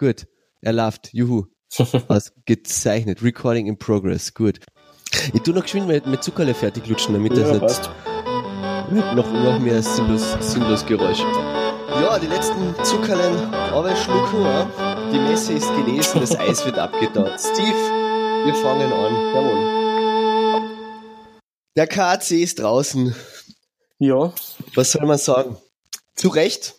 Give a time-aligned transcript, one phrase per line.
[0.00, 0.26] Gut.
[0.62, 1.12] Er läuft.
[1.12, 1.44] Juhu.
[2.08, 3.22] Ausgezeichnet.
[3.22, 4.32] Recording in progress.
[4.32, 4.58] Gut.
[5.34, 7.90] Ich tu noch geschwind mit, mit Zuckerle fertig lutschen, damit das Ja, nicht passt.
[9.14, 11.18] noch, noch mehr sinnlos, sinnlos Geräusch.
[11.20, 14.40] Ja, die letzten Zuckerlen aber schlucken.
[14.42, 15.10] Ja.
[15.12, 17.38] Die Messe ist gelesen, das Eis wird abgetaut.
[17.38, 17.76] Steve,
[18.46, 19.34] wir fangen an.
[19.34, 20.70] Jawohl.
[21.76, 23.14] Der KAC ist draußen.
[23.98, 24.32] Ja,
[24.74, 25.58] Was soll man sagen?
[26.14, 26.74] Zu Recht?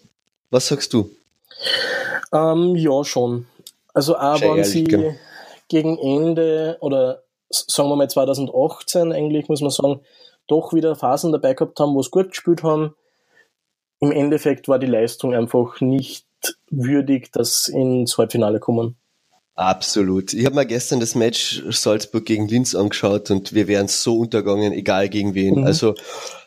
[0.50, 1.12] Was sagst du?
[2.34, 3.48] Ähm, ja, schon.
[3.94, 5.16] Also auch Sehr wenn sie gell?
[5.68, 10.02] gegen Ende oder sagen wir mal 2018 eigentlich, muss man sagen,
[10.48, 12.96] doch wieder Phasen dabei gehabt haben, wo sie gut gespielt haben.
[14.00, 16.26] Im Endeffekt war die Leistung einfach nicht
[16.70, 18.96] würdig, dass sie ins Halbfinale kommen.
[19.56, 20.34] Absolut.
[20.34, 24.74] Ich habe mir gestern das Match Salzburg gegen Linz angeschaut und wir wären so untergegangen,
[24.74, 25.60] egal gegen wen.
[25.60, 25.66] Mhm.
[25.66, 25.94] Also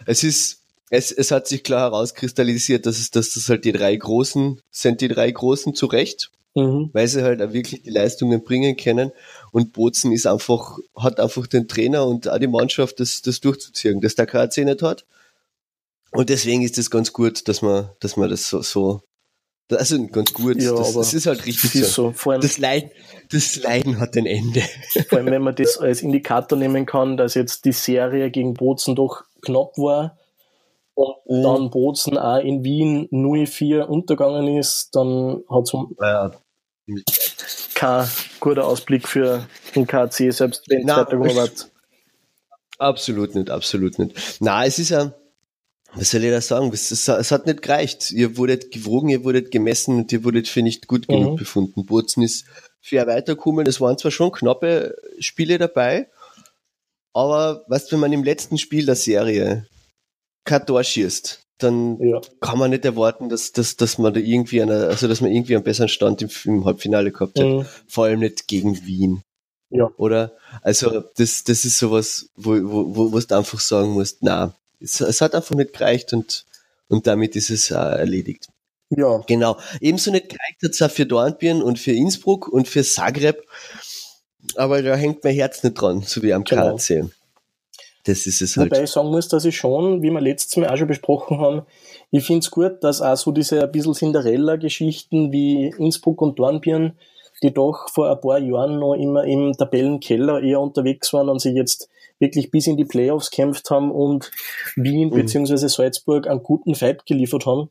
[0.06, 3.96] es ist, es, es hat sich klar herauskristallisiert, dass es, dass das halt die drei
[3.96, 6.90] Großen sind, die drei Großen zu Recht, Mhm.
[6.92, 9.10] weil sie halt auch wirklich die Leistungen bringen können.
[9.50, 14.00] Und Bozen ist einfach, hat einfach den Trainer und auch die Mannschaft, das, das durchzuziehen,
[14.00, 15.04] das der KAC nicht hat.
[16.12, 19.00] Und deswegen ist es ganz gut, dass man, dass man das so, so,
[19.68, 22.10] also ganz gut, Ja, das, aber das ist halt richtig ist so.
[22.10, 22.12] so.
[22.12, 22.90] Vor allem, Das Leiden,
[23.32, 24.62] das Leiden hat ein Ende.
[25.08, 28.94] vor allem, wenn man das als Indikator nehmen kann, dass jetzt die Serie gegen Bozen
[28.94, 30.16] doch knapp war
[30.94, 31.42] und Mhm.
[31.42, 36.32] dann Bozen auch in Wien 0-4 untergegangen ist, dann hat es Ja,
[37.74, 38.08] kein
[38.40, 41.70] guter Ausblick für den KC, selbst wenn es Na, weitergekommen wird.
[42.78, 44.14] absolut nicht, absolut nicht.
[44.40, 45.14] Na, es ist ja,
[45.94, 46.70] was soll ich da sagen?
[46.72, 48.10] Es, es, es hat nicht gereicht.
[48.10, 51.36] Ihr wurdet gewogen, ihr wurdet gemessen und ihr wurdet für nicht gut genug Mhm.
[51.36, 51.86] befunden.
[51.86, 52.44] Bozen ist
[52.80, 53.66] fair weitergekommen.
[53.66, 56.08] Es waren zwar schon knappe Spiele dabei,
[57.12, 59.66] aber weißt, wenn man im letzten Spiel der Serie
[60.44, 62.20] kein Tor schießt, dann Ja.
[62.40, 65.54] kann man nicht erwarten, dass, dass, dass man da irgendwie eine, also dass man irgendwie
[65.54, 67.46] einen besseren Stand im, im Halbfinale gehabt hat.
[67.46, 67.66] Mhm.
[67.88, 69.22] Vor allem nicht gegen Wien.
[69.70, 69.90] Ja.
[69.96, 70.32] Oder?
[70.62, 75.00] Also, das, das ist sowas, wo, wo, wo, wo du einfach sagen musst, na, es,
[75.00, 76.44] es hat einfach nicht gereicht und,
[76.88, 78.48] und damit ist es äh, erledigt.
[78.90, 79.56] ja, Genau.
[79.80, 83.42] Ebenso nicht gereicht hat es auch für Dornbirn und für Innsbruck und für Zagreb.
[84.56, 86.76] Aber da hängt mein Herz nicht dran, so wie am Genau.
[86.76, 87.04] KC.
[88.04, 88.70] Das ist es halt.
[88.70, 91.62] Wobei ich sagen muss, dass ich schon, wie wir letztes Mal auch schon besprochen haben,
[92.10, 96.98] ich finde es gut, dass auch so diese ein bisschen Cinderella-Geschichten wie Innsbruck und Dornbirn,
[97.42, 101.54] die doch vor ein paar Jahren noch immer im Tabellenkeller eher unterwegs waren und sich
[101.54, 101.88] jetzt
[102.20, 104.30] wirklich bis in die Playoffs kämpft haben und
[104.76, 105.14] Wien Mhm.
[105.14, 107.70] beziehungsweise Salzburg einen guten Fight geliefert haben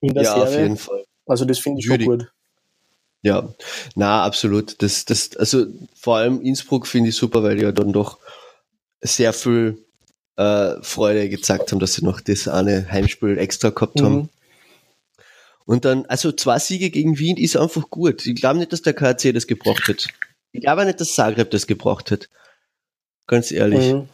[0.00, 0.64] in der ja, auf Serie.
[0.64, 1.04] jeden Fall.
[1.26, 2.08] Also das finde ich schon Würdig.
[2.08, 2.32] gut.
[3.22, 3.48] Ja,
[3.94, 4.80] na, absolut.
[4.82, 8.18] Das, das, also vor allem Innsbruck finde ich super, weil die ja dann doch
[9.06, 9.84] sehr viel
[10.36, 14.14] äh, Freude gezeigt haben, dass sie noch das eine Heimspiel extra gehabt haben.
[14.14, 14.28] Mhm.
[15.64, 18.24] Und dann, also zwei Siege gegen Wien ist einfach gut.
[18.26, 20.06] Ich glaube nicht, dass der KC das gebraucht hat.
[20.52, 22.28] Ich glaube nicht, dass Zagreb das gebraucht hat.
[23.26, 23.92] Ganz ehrlich.
[23.92, 24.08] Mhm.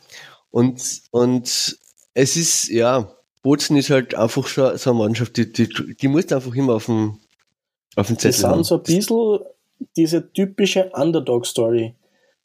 [0.50, 1.78] Und, und
[2.14, 6.32] es ist, ja, Bozen ist halt einfach schon so eine Mannschaft, die, die, die muss
[6.32, 7.19] einfach immer auf dem,
[7.97, 8.64] auf dem Zettel haben.
[8.64, 9.38] sind so ein bisschen
[9.97, 11.94] diese typische Underdog-Story.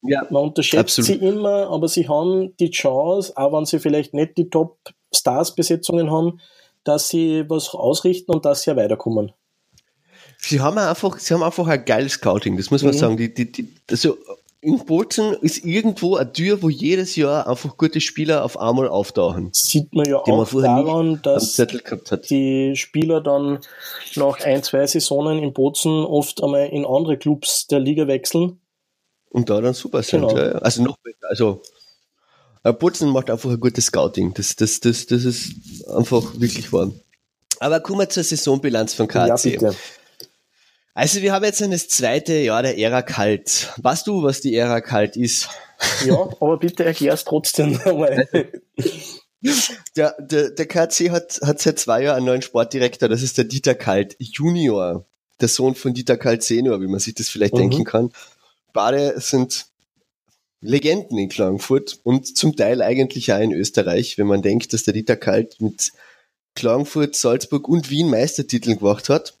[0.02, 1.06] Ja, Man unterschätzt Absolut.
[1.20, 6.40] sie immer, aber sie haben die Chance, auch wenn sie vielleicht nicht die Top-Stars-Besetzungen haben,
[6.84, 9.32] dass sie was ausrichten und dass sie ja weiterkommen.
[10.38, 12.98] Sie haben einfach, sie haben einfach ein geiles Scouting, das muss man Mhm.
[12.98, 13.16] sagen.
[13.16, 14.16] Die, die, die, also
[14.60, 19.50] in Bozen ist irgendwo eine Tür, wo jedes Jahr einfach gute Spieler auf einmal auftauchen,
[19.52, 21.56] Sieht man ja man auch vorher nicht daran, dass
[22.28, 23.58] die Spieler dann
[24.16, 28.60] nach ein, zwei Saisonen in Bozen oft einmal in andere Clubs der Liga wechseln.
[29.30, 30.20] Und da dann super sind.
[30.22, 30.36] Genau.
[30.36, 30.58] Ja, ja.
[30.58, 31.28] Also noch besser.
[31.28, 31.62] Also
[32.64, 34.34] äh, Bozen macht einfach ein gutes Scouting.
[34.34, 36.90] Das, das, das, das ist einfach wirklich wahr.
[37.60, 39.42] Aber kommen wir zur Saisonbilanz von Ja, KC.
[39.52, 39.74] bitte.
[40.94, 43.72] also wir haben jetzt das zweite Jahr der Ära kalt.
[43.78, 45.48] Weißt du, was die Ära kalt ist?
[46.04, 48.26] Ja, aber bitte erklär's trotzdem einmal.
[49.94, 53.44] Der, der, der KC hat, hat seit zwei Jahren einen neuen Sportdirektor, das ist der
[53.44, 55.06] Dieter Kalt Junior,
[55.40, 57.58] der Sohn von Dieter Kalt Senior, wie man sich das vielleicht Mhm.
[57.58, 58.10] denken kann.
[58.72, 59.66] Beide sind
[60.60, 64.94] Legenden in Klagenfurt und zum Teil eigentlich auch in Österreich, wenn man denkt, dass der
[64.94, 65.92] Dieter Kalt mit
[66.54, 69.34] Klagenfurt, Salzburg und Wien Meistertitel gemacht hat.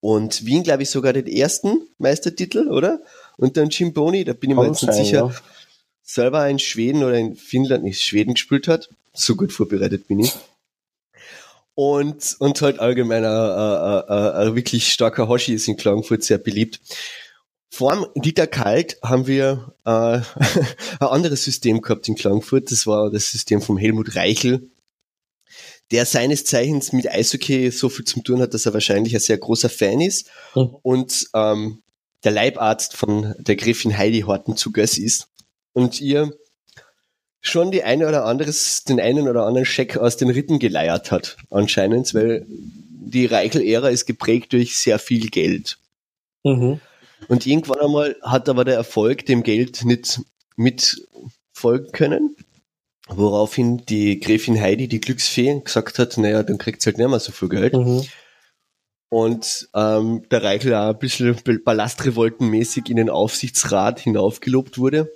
[0.00, 3.00] Und Wien, glaube ich, sogar den ersten Meistertitel, oder?
[3.38, 5.34] Und dann Jim Boni, da bin ich mir jetzt nicht sicher, ja.
[6.02, 8.90] selber in Schweden oder in Finnland, nicht Schweden gespielt hat.
[9.14, 10.34] So gut vorbereitet bin ich.
[11.74, 16.38] Und, und halt allgemein ein, ein, ein, ein wirklich starker Hoshi ist in Klagenfurt sehr
[16.38, 16.80] beliebt.
[17.74, 19.90] Vor dem Dieter Kalt haben wir äh,
[21.00, 22.70] ein anderes System gehabt in Klagenfurt.
[22.70, 24.70] Das war das System vom Helmut Reichel.
[25.90, 29.38] der seines Zeichens mit Eishockey so viel zu tun hat, dass er wahrscheinlich ein sehr
[29.38, 30.76] großer Fan ist mhm.
[30.82, 31.82] und ähm,
[32.22, 35.26] der Leibarzt von der Gräfin Heidi Horten zu Göss ist
[35.72, 36.32] und ihr
[37.40, 41.38] schon die eine oder anderes, den einen oder anderen Scheck aus den Ritten geleiert hat,
[41.50, 45.76] anscheinend, weil die Reichel-Ära ist geprägt durch sehr viel Geld.
[46.44, 46.80] Mhm.
[47.28, 50.20] Und irgendwann einmal hat aber der Erfolg dem Geld nicht
[50.56, 52.36] mitfolgen können,
[53.08, 57.20] woraufhin die Gräfin Heidi, die Glücksfee, gesagt hat, naja, dann kriegt sie halt nicht mehr
[57.20, 57.74] so viel Geld.
[57.74, 58.04] Mhm.
[59.08, 65.12] Und ähm, der Reichel auch ein bisschen ballastrevoltenmäßig in den Aufsichtsrat hinaufgelobt wurde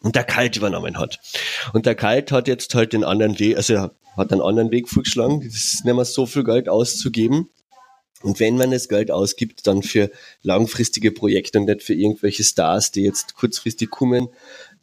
[0.00, 1.20] und der Kalt übernommen hat.
[1.72, 4.88] Und der Kalt hat jetzt halt den anderen Weg, also er hat einen anderen Weg
[4.88, 7.48] vorgeschlagen, das ist nicht mehr so viel Geld auszugeben.
[8.22, 10.10] Und wenn man das Geld ausgibt, dann für
[10.42, 14.28] langfristige Projekte und nicht für irgendwelche Stars, die jetzt kurzfristig kommen,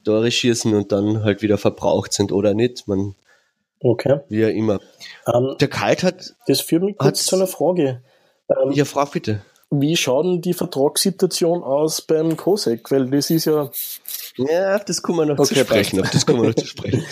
[0.04, 2.88] Tore schießen und dann halt wieder verbraucht sind oder nicht.
[2.88, 3.16] Man,
[3.80, 4.20] okay.
[4.30, 4.80] Wie auch immer.
[5.26, 6.36] Um, ähm, der Kalt hat.
[6.48, 8.02] Das führt mich kurz zu einer Frage.
[8.50, 9.42] Ähm, ja, frag bitte.
[9.72, 12.92] Wie schaut denn die Vertragssituation aus beim Kosek?
[12.92, 13.72] Weil das ist ja.
[14.38, 16.02] Ja, auf das kommen wir noch okay, zu sprechen.
[16.02, 17.06] Auf das kommen wir noch zu sprechen.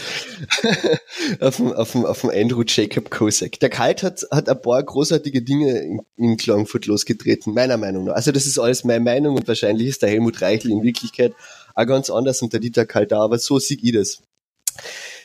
[1.39, 3.59] auf, dem, auf, dem, auf dem Andrew Jacob Kosek.
[3.59, 8.15] Der Kalt hat, hat ein paar großartige Dinge in, in Klagenfurt losgetreten, meiner Meinung nach.
[8.15, 11.33] Also das ist alles meine Meinung und wahrscheinlich ist der Helmut Reichel in Wirklichkeit
[11.75, 14.21] auch ganz anders und der Dieter Kalt da, aber so sieht ich das.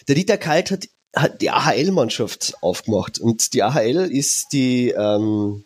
[0.08, 5.64] Der Dieter Kalt hat, hat die AHL-Mannschaft aufgemacht und die AHL ist die ähm,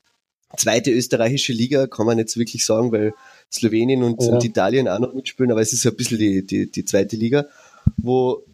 [0.56, 3.14] zweite österreichische Liga, kann man jetzt wirklich sagen, weil
[3.52, 4.32] Slowenien und, ja.
[4.32, 7.46] und Italien auch noch mitspielen, aber es ist ein bisschen die, die, die zweite Liga,
[7.96, 8.44] wo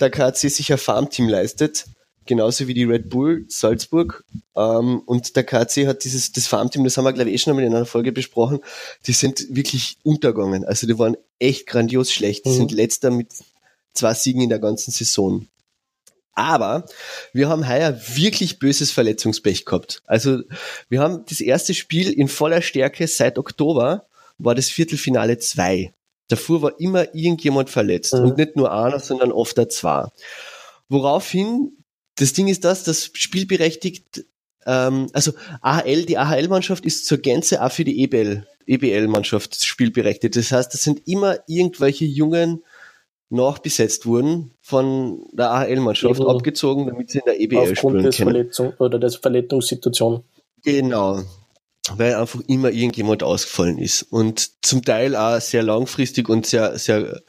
[0.00, 1.86] der KC sich ein Farmteam leistet,
[2.26, 4.24] genauso wie die Red Bull Salzburg.
[4.56, 7.52] Ähm, und der KC hat dieses das Farmteam, das haben wir glaube ich eh schon
[7.52, 8.60] einmal in einer Folge besprochen,
[9.06, 10.64] die sind wirklich untergegangen.
[10.64, 12.44] Also die waren echt grandios schlecht.
[12.46, 12.54] Die mhm.
[12.54, 13.28] sind letzter mit
[13.94, 15.46] zwei Siegen in der ganzen Saison.
[16.34, 16.86] Aber
[17.34, 20.02] wir haben heuer wirklich böses Verletzungspech gehabt.
[20.06, 20.40] Also
[20.88, 24.06] wir haben das erste Spiel in voller Stärke seit Oktober,
[24.38, 25.92] war das Viertelfinale zwei.
[26.28, 28.14] Davor war immer irgendjemand verletzt.
[28.14, 28.20] Mhm.
[28.20, 30.08] Und nicht nur einer, sondern oft der zwei.
[30.88, 31.72] Woraufhin,
[32.16, 34.24] das Ding ist das, das spielberechtigt,
[34.66, 40.36] ähm, also AHL, die AHL-Mannschaft ist zur Gänze auch für die EBL, EBL-Mannschaft spielberechtigt.
[40.36, 42.62] Das heißt, das sind immer irgendwelche jungen
[43.32, 48.30] nachbesetzt wurden von der AHL-Mannschaft, abgezogen, damit sie in der EBL Aufgrund spielen des können.
[48.30, 50.22] Verletzung oder der Verletzungssituation.
[50.62, 51.22] Genau.
[51.90, 54.02] Weil einfach immer irgendjemand ausgefallen ist.
[54.02, 57.22] Und zum Teil auch sehr langfristig und sehr, sehr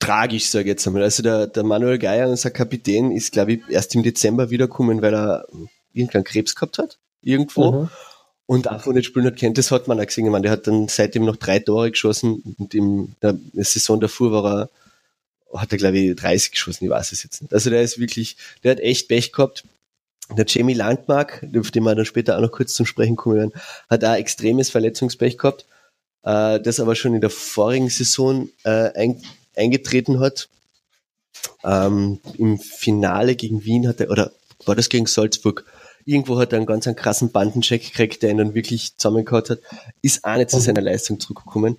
[0.00, 1.04] tragisch, sage ich jetzt einmal.
[1.04, 5.14] Also der, der Manuel Geier, unser Kapitän, ist, glaube ich, erst im Dezember wiedergekommen, weil
[5.14, 5.46] er
[5.92, 6.98] irgendeinen Krebs gehabt hat.
[7.22, 7.72] Irgendwo.
[7.72, 7.90] Mhm.
[8.46, 10.24] Und einfach nicht spielen hat kennt, das hat man auch gesehen.
[10.24, 14.32] Ich meine, der hat dann seitdem noch drei Tore geschossen und in der Saison davor
[14.32, 14.70] war er
[15.54, 17.52] hat er, glaube ich, 30 geschossen, ich weiß es jetzt nicht.
[17.52, 19.64] Also der ist wirklich, der hat echt Pech gehabt.
[20.36, 23.52] Der Jamie Landmark, auf den wir dann später auch noch kurz zum Sprechen kommen werden,
[23.88, 25.66] hat auch extremes Verletzungspech gehabt,
[26.22, 29.22] äh, das aber schon in der vorigen Saison äh, ein,
[29.56, 30.48] eingetreten hat.
[31.64, 34.32] Ähm, Im Finale gegen Wien hat er, oder
[34.66, 35.64] war das gegen Salzburg?
[36.04, 39.60] Irgendwo hat er einen ganz einen krassen Bandencheck gekriegt, der ihn dann wirklich zusammengehauen hat.
[40.02, 41.76] Ist auch nicht zu seiner Leistung zurückgekommen.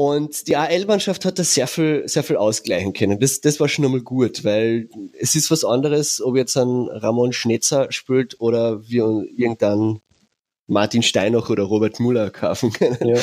[0.00, 3.20] Und die AL-Mannschaft hat das sehr viel, sehr viel ausgleichen können.
[3.20, 4.88] Das, das war schon einmal gut, weil
[5.18, 10.00] es ist was anderes, ob jetzt ein Ramon Schnetzer spielt oder wir irgendein
[10.66, 12.96] Martin Steinach oder Robert Muller kaufen können.
[13.06, 13.20] Ja.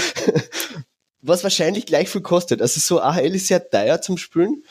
[1.24, 2.62] Was wahrscheinlich gleich viel kostet.
[2.62, 4.64] Also so AHL ist sehr teuer zum Spielen.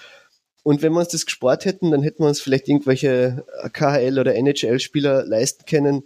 [0.63, 4.37] Und wenn wir uns das gespart hätten, dann hätten wir uns vielleicht irgendwelche KHL oder
[4.37, 6.05] NHL-Spieler leisten können,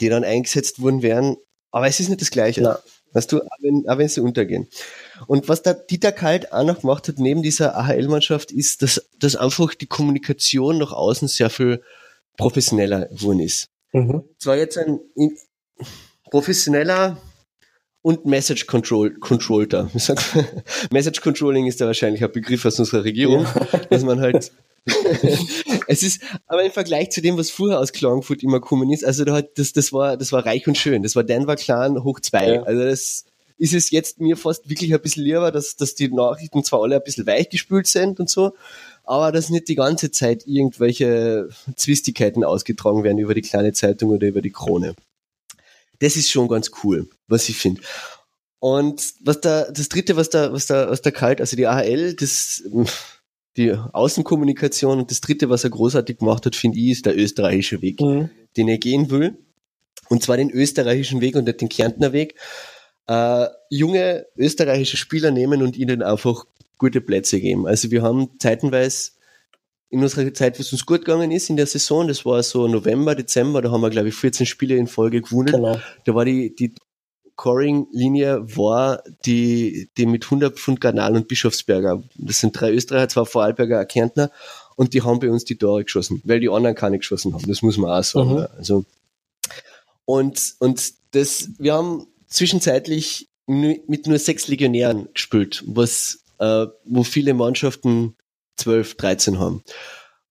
[0.00, 1.36] die dann eingesetzt worden wären.
[1.70, 2.62] Aber es ist nicht das Gleiche.
[2.62, 2.80] Ja.
[3.12, 4.68] Weißt du, auch wenn, auch wenn sie untergehen.
[5.26, 9.36] Und was der Dieter Kalt auch noch gemacht hat, neben dieser AHL-Mannschaft, ist, dass, dass
[9.36, 11.82] einfach die Kommunikation nach außen sehr viel
[12.36, 13.68] professioneller geworden ist.
[13.92, 14.24] Mhm.
[14.38, 15.00] Zwar jetzt ein
[16.30, 17.18] professioneller
[18.00, 19.90] und Message Control, Controller.
[20.90, 23.78] Message Controlling ist da wahrscheinlich ein Begriff aus unserer Regierung, ja.
[23.90, 24.52] dass man halt
[25.86, 29.24] es ist, aber im Vergleich zu dem, was vorher aus Klagenfurt immer gekommen ist, also
[29.24, 31.02] da hat, das, das war, das war reich und schön.
[31.02, 32.54] Das war Denver Clan hoch zwei.
[32.54, 32.62] Ja.
[32.62, 33.24] Also das
[33.58, 36.96] ist es jetzt mir fast wirklich ein bisschen lieber, dass, dass die Nachrichten zwar alle
[36.96, 38.54] ein bisschen weichgespült sind und so,
[39.04, 44.26] aber dass nicht die ganze Zeit irgendwelche Zwistigkeiten ausgetragen werden über die kleine Zeitung oder
[44.26, 44.96] über die Krone.
[46.00, 47.82] Das ist schon ganz cool, was ich finde.
[48.58, 52.14] Und was da, das dritte, was da, was da, was da kalt, also die AHL,
[52.14, 52.64] das,
[53.56, 54.98] die Außenkommunikation.
[54.98, 58.30] Und das Dritte, was er großartig gemacht hat, finde ich, ist der österreichische Weg, mhm.
[58.56, 59.36] den er gehen will.
[60.08, 62.34] Und zwar den österreichischen Weg und nicht den Kärntner Weg.
[63.06, 66.44] Äh, junge österreichische Spieler nehmen und ihnen einfach
[66.78, 67.66] gute Plätze geben.
[67.66, 69.12] Also wir haben zeitenweise
[69.92, 72.66] in unserer Zeit, wo es uns gut gegangen ist in der Saison, das war so
[72.66, 75.52] November, Dezember, da haben wir, glaube ich, 14 Spiele in Folge gewonnen.
[75.52, 75.78] Genau.
[76.04, 76.74] Da war die, die
[77.32, 82.02] Scoring-Linie war die, die mit 100 Pfund Garnal und Bischofsberger.
[82.14, 84.30] Das sind drei Österreicher, zwei Vorarlberger, ein Kärntner.
[84.76, 87.46] Und die haben bei uns die Tore geschossen, weil die anderen keine geschossen haben.
[87.46, 88.34] Das muss man auch sagen.
[88.34, 88.46] Mhm.
[88.56, 88.84] Also,
[90.04, 97.34] und, und das, wir haben zwischenzeitlich mit nur sechs Legionären gespielt, was, äh, wo viele
[97.34, 98.16] Mannschaften
[98.56, 99.62] 12, 13 haben.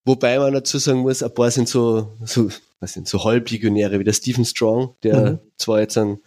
[0.05, 4.03] Wobei man dazu sagen muss, ein paar sind so, so, was sind, so Halblegionäre, wie
[4.03, 5.39] der Stephen Strong, der mhm.
[5.57, 6.19] zwar jetzt ein,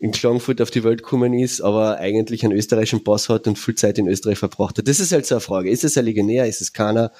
[0.00, 3.74] in Klagenfurt auf die Welt gekommen ist, aber eigentlich einen österreichischen Pass hat und viel
[3.74, 4.88] Zeit in Österreich verbracht hat.
[4.88, 5.70] Das ist halt so eine Frage.
[5.70, 6.46] Ist es ein Legionär?
[6.46, 7.12] Ist es keiner?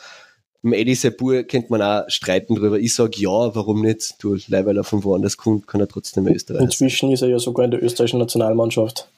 [0.63, 2.79] Im Eddie Sepur könnte man auch streiten drüber.
[2.79, 4.15] Ich sage ja, warum nicht?
[4.23, 7.67] Du, weil er von woanders kommt, kann er trotzdem Österreich Inzwischen ist er ja sogar
[7.67, 9.09] in der österreichischen Nationalmannschaft.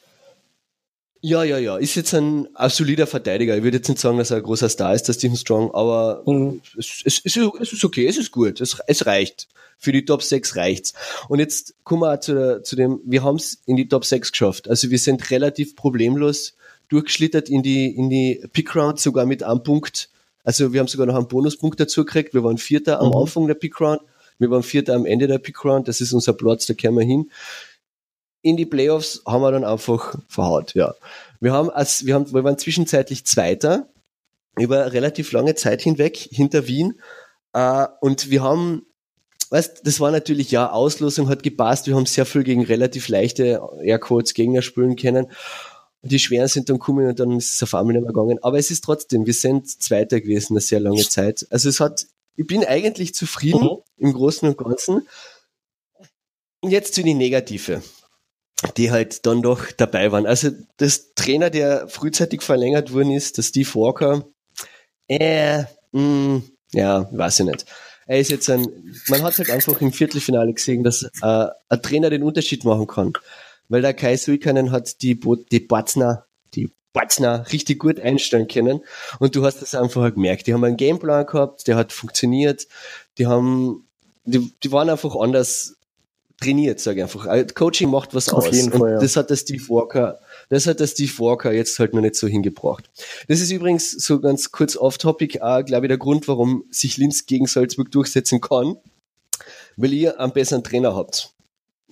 [1.25, 1.77] Ja, ja, ja.
[1.77, 3.57] Ist jetzt ein, ein solider Verteidiger.
[3.57, 6.25] Ich würde jetzt nicht sagen, dass er ein großer Star ist, der Stephen Strong, aber
[6.27, 6.61] mhm.
[6.77, 8.61] es, es, es, es, ist okay, es ist gut.
[8.61, 9.47] Es, es reicht.
[9.79, 10.95] Für die Top 6 reicht's.
[11.29, 14.05] Und jetzt kommen wir auch zu, der, zu dem, wir haben es in die Top
[14.05, 14.69] 6 geschafft.
[14.69, 16.55] Also wir sind relativ problemlos
[16.89, 20.09] durchgeschlittert in die, in die Pick Round, sogar mit einem Punkt.
[20.43, 22.35] Also wir haben sogar noch einen Bonuspunkt dazu gekriegt.
[22.35, 23.13] Wir waren Vierter mhm.
[23.13, 24.01] am Anfang der Pick Round.
[24.39, 25.87] Wir waren Vierter am Ende der Pick Round.
[25.87, 27.31] Das ist unser Platz, da kehren wir hin
[28.43, 30.95] in die Playoffs haben wir dann einfach verhaut, ja.
[31.41, 33.89] Wir haben, als, wir haben, wir waren zwischenzeitlich Zweiter
[34.59, 37.01] über relativ lange Zeit hinweg hinter Wien,
[37.53, 38.87] äh, und wir haben,
[39.51, 43.61] weißt, das war natürlich, ja, Auslosung hat gepasst, wir haben sehr viel gegen relativ leichte
[43.83, 45.31] Aircodes Gegner spielen können.
[46.05, 48.39] Die schweren sind dann gekommen und dann ist es auf einmal nicht mehr gegangen.
[48.43, 51.47] Aber es ist trotzdem, wir sind Zweiter gewesen eine sehr lange Zeit.
[51.51, 53.79] Also es hat, ich bin eigentlich zufrieden mhm.
[53.99, 55.07] im Großen und Ganzen.
[56.65, 57.83] Jetzt zu die Negative
[58.77, 60.27] die halt dann doch dabei waren.
[60.27, 64.25] Also das Trainer, der frühzeitig verlängert worden ist, der Steve Walker,
[65.09, 66.43] äh, mh, mm,
[66.73, 67.67] ja, weiß ich nicht.
[68.07, 68.67] Er ist jetzt ein,
[69.09, 73.13] man hat halt einfach im Viertelfinale gesehen, dass äh, ein Trainer den Unterschied machen kann.
[73.69, 78.81] Weil der Kai Suikanen hat die, Bo die Batzner, die Batzner richtig gut einstellen können.
[79.19, 80.47] Und du hast das einfach gemerkt.
[80.47, 82.67] Die haben einen Gameplan gehabt, der hat funktioniert.
[83.19, 83.87] Die haben,
[84.25, 85.77] die, die waren einfach anders
[86.41, 87.27] trainiert, sage ich einfach.
[87.27, 88.55] Äh, Coaching macht was Auf aus.
[88.55, 88.99] Jeden Fall, ja.
[88.99, 92.27] Das hat der Steve Walker, das hat der Steve Walker jetzt halt noch nicht so
[92.27, 92.91] hingebracht.
[93.29, 97.47] Das ist übrigens so ganz kurz off-topic, glaube ich, der Grund, warum sich Linz gegen
[97.47, 98.77] Salzburg durchsetzen kann,
[99.77, 101.33] weil ihr einen besseren Trainer habt.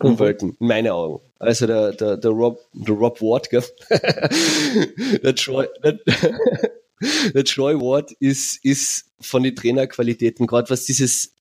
[0.03, 0.19] Mhm.
[0.19, 1.21] Welten, in meinen Augen.
[1.39, 3.65] Also der, der, der Rob, der Rob Ward, gell?
[5.23, 5.99] der Troy, der,
[7.35, 11.33] der Troy Ward ist, ist von den Trainerqualitäten, gerade was dieses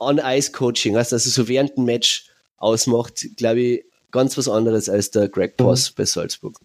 [0.00, 2.27] On-Ice-Coaching, also so während dem Match
[2.58, 5.94] ausmacht, glaube ich, ganz was anderes als der Greg Boss mhm.
[5.96, 6.60] bei Salzburg.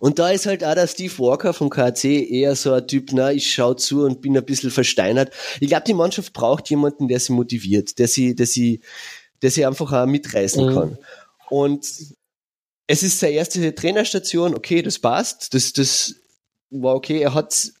[0.00, 3.32] Und da ist halt auch der Steve Walker vom KC eher so ein Typ, na,
[3.32, 5.32] ich schau zu und bin ein bisschen versteinert.
[5.60, 8.80] Ich glaube, die Mannschaft braucht jemanden, der sie motiviert, der sie, der sie,
[9.42, 10.74] der sie einfach auch mitreißen mhm.
[10.74, 10.98] kann.
[11.50, 11.86] Und
[12.86, 16.14] es ist seine erste Trainerstation, okay, das passt, das, das
[16.72, 17.20] war okay.
[17.20, 17.72] Er hat,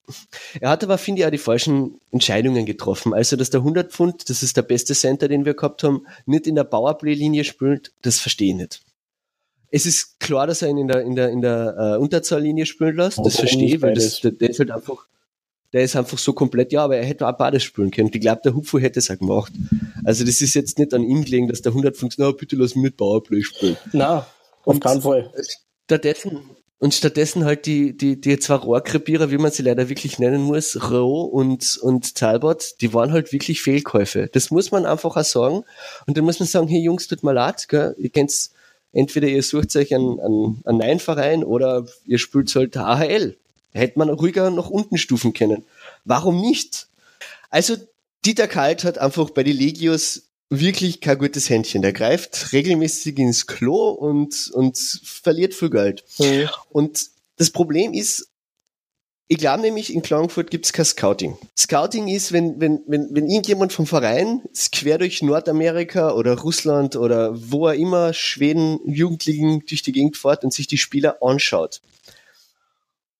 [0.60, 3.14] er hat aber, finde ich, auch die falschen Entscheidungen getroffen.
[3.14, 6.46] Also, dass der 100 Pfund, das ist der beste Center, den wir gehabt haben, nicht
[6.46, 8.82] in der Powerplay-Linie spielt, das verstehe ich nicht.
[9.70, 12.96] Es ist klar, dass er ihn in der, in der, in der uh, Unterzahllinie spielen
[12.96, 13.18] lässt.
[13.24, 15.06] Das verstehe ich, weil das, der, der ist halt einfach,
[15.72, 18.10] der ist einfach so komplett, ja, aber er hätte auch beides spielen können.
[18.12, 19.52] Ich glaube, der Hupfu hätte es auch gemacht.
[20.04, 22.74] Also, das ist jetzt nicht an ihm gelegen, dass der 100 Pfund, na, bitte lass
[22.74, 23.78] mich nicht Powerplay spielen.
[23.92, 24.26] Na,
[24.64, 25.32] auf keinen Fall.
[25.84, 26.42] Stattdessen,
[26.82, 30.90] und stattdessen halt die, die, die zwei Rohrkrepierer, wie man sie leider wirklich nennen muss,
[30.90, 34.28] Roh und, und Talbot, die waren halt wirklich Fehlkäufe.
[34.32, 35.62] Das muss man einfach auch sagen.
[36.08, 37.94] Und dann muss man sagen, hey Jungs, tut mal leid, gell?
[37.98, 38.52] ihr kennt's,
[38.92, 43.36] entweder ihr sucht euch einen, einen, einen Nein-Verein oder ihr spielt halt AHL.
[43.70, 45.64] Hätte man ruhiger nach unten stufen können.
[46.04, 46.88] Warum nicht?
[47.48, 47.76] Also,
[48.24, 50.24] Dieter Kalt hat einfach bei den Legios
[50.60, 51.82] wirklich kein gutes Händchen.
[51.82, 56.04] Der greift regelmäßig ins Klo und, und verliert viel Geld.
[56.18, 56.48] Mhm.
[56.70, 57.06] Und
[57.36, 58.28] das Problem ist,
[59.28, 61.38] ich glaube nämlich, in Klagenfurt gibt es kein Scouting.
[61.58, 64.42] Scouting ist, wenn, wenn, wenn, wenn irgendjemand vom Verein
[64.72, 70.44] quer durch Nordamerika oder Russland oder wo er immer Schweden Jugendlichen durch die Gegend fährt
[70.44, 71.80] und sich die Spieler anschaut.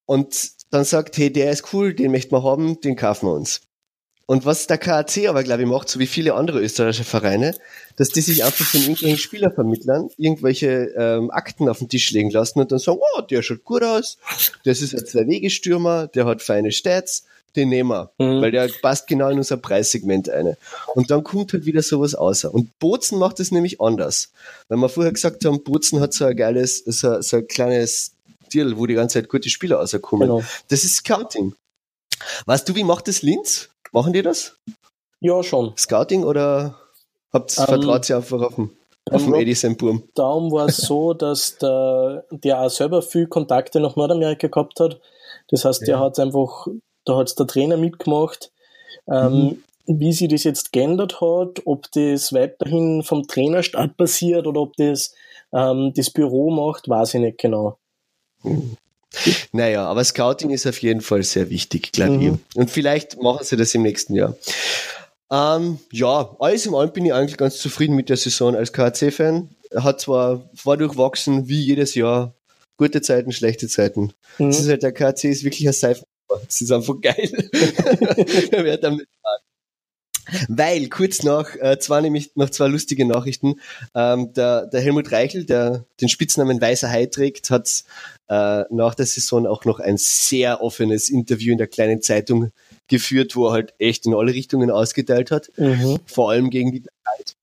[0.05, 3.63] Und dann sagt, hey, der ist cool, den möchten wir haben, den kaufen wir uns.
[4.27, 7.55] Und was der KAC aber, glaube ich, macht, so wie viele andere österreichische Vereine,
[7.97, 12.61] dass die sich einfach von irgendwelchen Spielervermittlern irgendwelche ähm, Akten auf den Tisch legen lassen
[12.61, 14.19] und dann sagen, oh, der schaut gut aus,
[14.65, 17.25] das ist ein Zwei-Wege-Stürmer, der hat feine Stats,
[17.57, 18.41] den nehmen wir, mhm.
[18.41, 20.57] weil der passt genau in unser Preissegment eine.
[20.95, 22.53] Und dann kommt halt wieder sowas außer.
[22.53, 24.31] Und Bozen macht es nämlich anders.
[24.69, 28.13] Weil wir vorher gesagt haben, Bozen hat so ein geiles, so, so ein kleines
[28.53, 30.29] Deal, wo die ganze Zeit gute Spieler rauskommen.
[30.29, 30.43] Genau.
[30.69, 31.55] Das ist Scouting.
[32.47, 33.69] Weißt du, wie macht das Linz?
[33.93, 34.57] Machen die das?
[35.21, 35.75] Ja, schon.
[35.77, 36.75] Scouting oder
[37.33, 38.71] habt um, ähm, vertraut ihr einfach auf den,
[39.11, 40.03] auf den Eddie Sempurm?
[40.15, 45.01] Darum war es so, dass der, der auch selber viel Kontakte nach Nordamerika gehabt hat.
[45.49, 45.87] Das heißt, ja.
[45.87, 46.67] der hat einfach,
[47.05, 48.51] da hat der Trainer mitgemacht.
[49.07, 49.63] Ähm, mhm.
[49.87, 55.15] Wie sich das jetzt geändert hat, ob das weiterhin vom Trainerstab passiert oder ob das
[55.53, 57.79] ähm, das Büro macht, weiß ich nicht genau.
[58.43, 58.77] Mhm.
[59.53, 62.41] Naja, aber Scouting ist auf jeden Fall sehr wichtig, glaube mhm.
[62.51, 62.57] ich.
[62.57, 64.37] Und vielleicht machen sie das im nächsten Jahr.
[65.31, 69.49] Ähm, ja, alles im allem bin ich eigentlich ganz zufrieden mit der Saison als KC-Fan.
[69.75, 72.35] Hat zwar, war durchwachsen wie jedes Jahr,
[72.77, 74.13] gute Zeiten, schlechte Zeiten.
[74.39, 74.49] Mhm.
[74.49, 76.05] Das ist halt, der KC ist wirklich ein Seifen.
[76.29, 77.31] Das ist einfach geil.
[78.53, 79.07] wird damit
[80.49, 83.61] weil kurz nach, äh, zwar nämlich noch zwei lustige Nachrichten,
[83.95, 87.85] ähm, der, der Helmut Reichel, der den Spitznamen Weißer Hai trägt, hat
[88.29, 92.51] äh, nach der Saison auch noch ein sehr offenes Interview in der kleinen Zeitung
[92.89, 95.99] geführt, wo er halt echt in alle Richtungen ausgeteilt hat, mhm.
[96.07, 97.37] vor allem gegen die Zeit.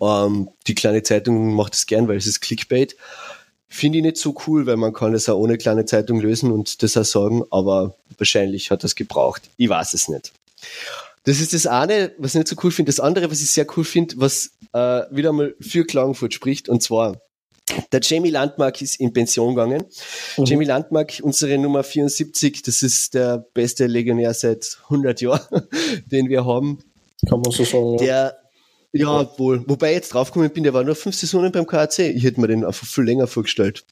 [0.00, 2.96] Ähm, die kleine Zeitung macht es gern, weil es ist Clickbait.
[3.68, 6.82] Finde ich nicht so cool, weil man kann das auch ohne kleine Zeitung lösen und
[6.82, 9.42] das auch sagen, aber wahrscheinlich hat das gebraucht.
[9.56, 10.32] Ich weiß es nicht.
[11.24, 12.90] Das ist das eine, was ich nicht so cool finde.
[12.90, 16.82] Das andere, was ich sehr cool finde, was äh, wieder mal für Klagenfurt spricht, und
[16.82, 17.20] zwar
[17.92, 19.84] der Jamie Landmark ist in Pension gegangen.
[20.36, 20.44] Mhm.
[20.44, 25.68] Jamie Landmark, unsere Nummer 74, das ist der beste Legionär seit 100 Jahren,
[26.06, 26.78] den wir haben.
[27.28, 27.98] Kann man so sagen.
[27.98, 28.36] Der
[28.92, 29.62] ja, wohl.
[29.68, 32.00] Wobei ich jetzt draufgekommen bin, der war nur fünf Saisonen beim KAC.
[32.00, 33.84] Ich hätte mir den einfach viel länger vorgestellt.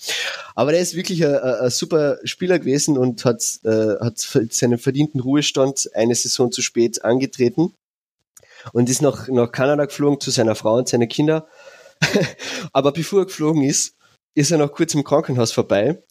[0.57, 4.19] Aber der ist wirklich ein, ein super Spieler gewesen und hat, äh, hat
[4.51, 7.75] seinen verdienten Ruhestand eine Saison zu spät angetreten
[8.73, 11.43] und ist nach, nach Kanada geflogen zu seiner Frau und seinen Kindern.
[12.73, 13.95] Aber bevor er geflogen ist,
[14.35, 16.03] ist er noch kurz im Krankenhaus vorbei,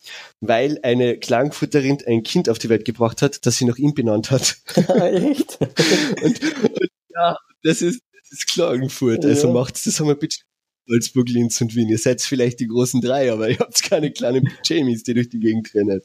[0.41, 4.31] weil eine Klagenfutterin ein Kind auf die Welt gebracht hat, das sie nach ihm benannt
[4.31, 4.57] hat.
[4.75, 5.57] Echt?
[6.21, 9.23] und, und, ja, das ist, das ist Klagenfurt.
[9.23, 9.33] Also ja.
[9.35, 10.37] Also macht das wir bitte
[10.87, 11.89] Salzburg, Linz und Wien.
[11.89, 15.39] Ihr seid vielleicht die großen drei, aber ihr habt keine kleinen Jamies, die durch die
[15.39, 16.01] Gegend rennen.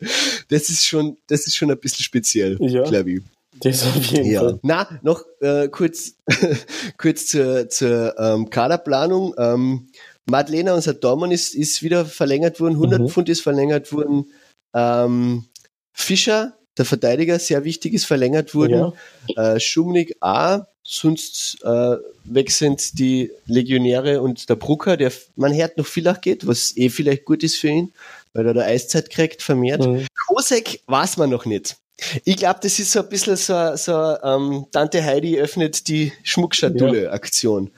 [0.48, 2.82] Das ist schon, das ist schon ein bisschen speziell, ja.
[2.82, 3.22] glaube ich.
[3.62, 4.40] Das auf jeden ja.
[4.40, 4.58] Fall.
[4.62, 6.16] Na, noch äh, kurz,
[6.98, 9.34] kurz zur, zur ähm, Kaderplanung.
[9.38, 9.88] Ähm,
[10.26, 12.74] Madlena, unser Dormann, ist, ist wieder verlängert worden.
[12.74, 13.08] 100 mhm.
[13.08, 14.26] Pfund ist verlängert worden.
[14.74, 15.46] Ähm,
[15.92, 18.92] Fischer, der Verteidiger, sehr wichtig, ist verlängert worden.
[19.28, 19.54] Ja.
[19.54, 25.76] Äh, Schumnig A, sonst äh, weg sind die Legionäre und der Brucker, der man hört
[25.76, 27.92] noch viel geht, was eh vielleicht gut ist für ihn,
[28.32, 29.86] weil er da Eiszeit kriegt, vermehrt.
[29.86, 30.06] Mhm.
[30.26, 31.76] Kosek weiß man noch nicht.
[32.24, 37.66] Ich glaube, das ist so ein bisschen so, so ähm, Tante Heidi öffnet die Schmuckschatulle-Aktion.
[37.66, 37.72] Ja.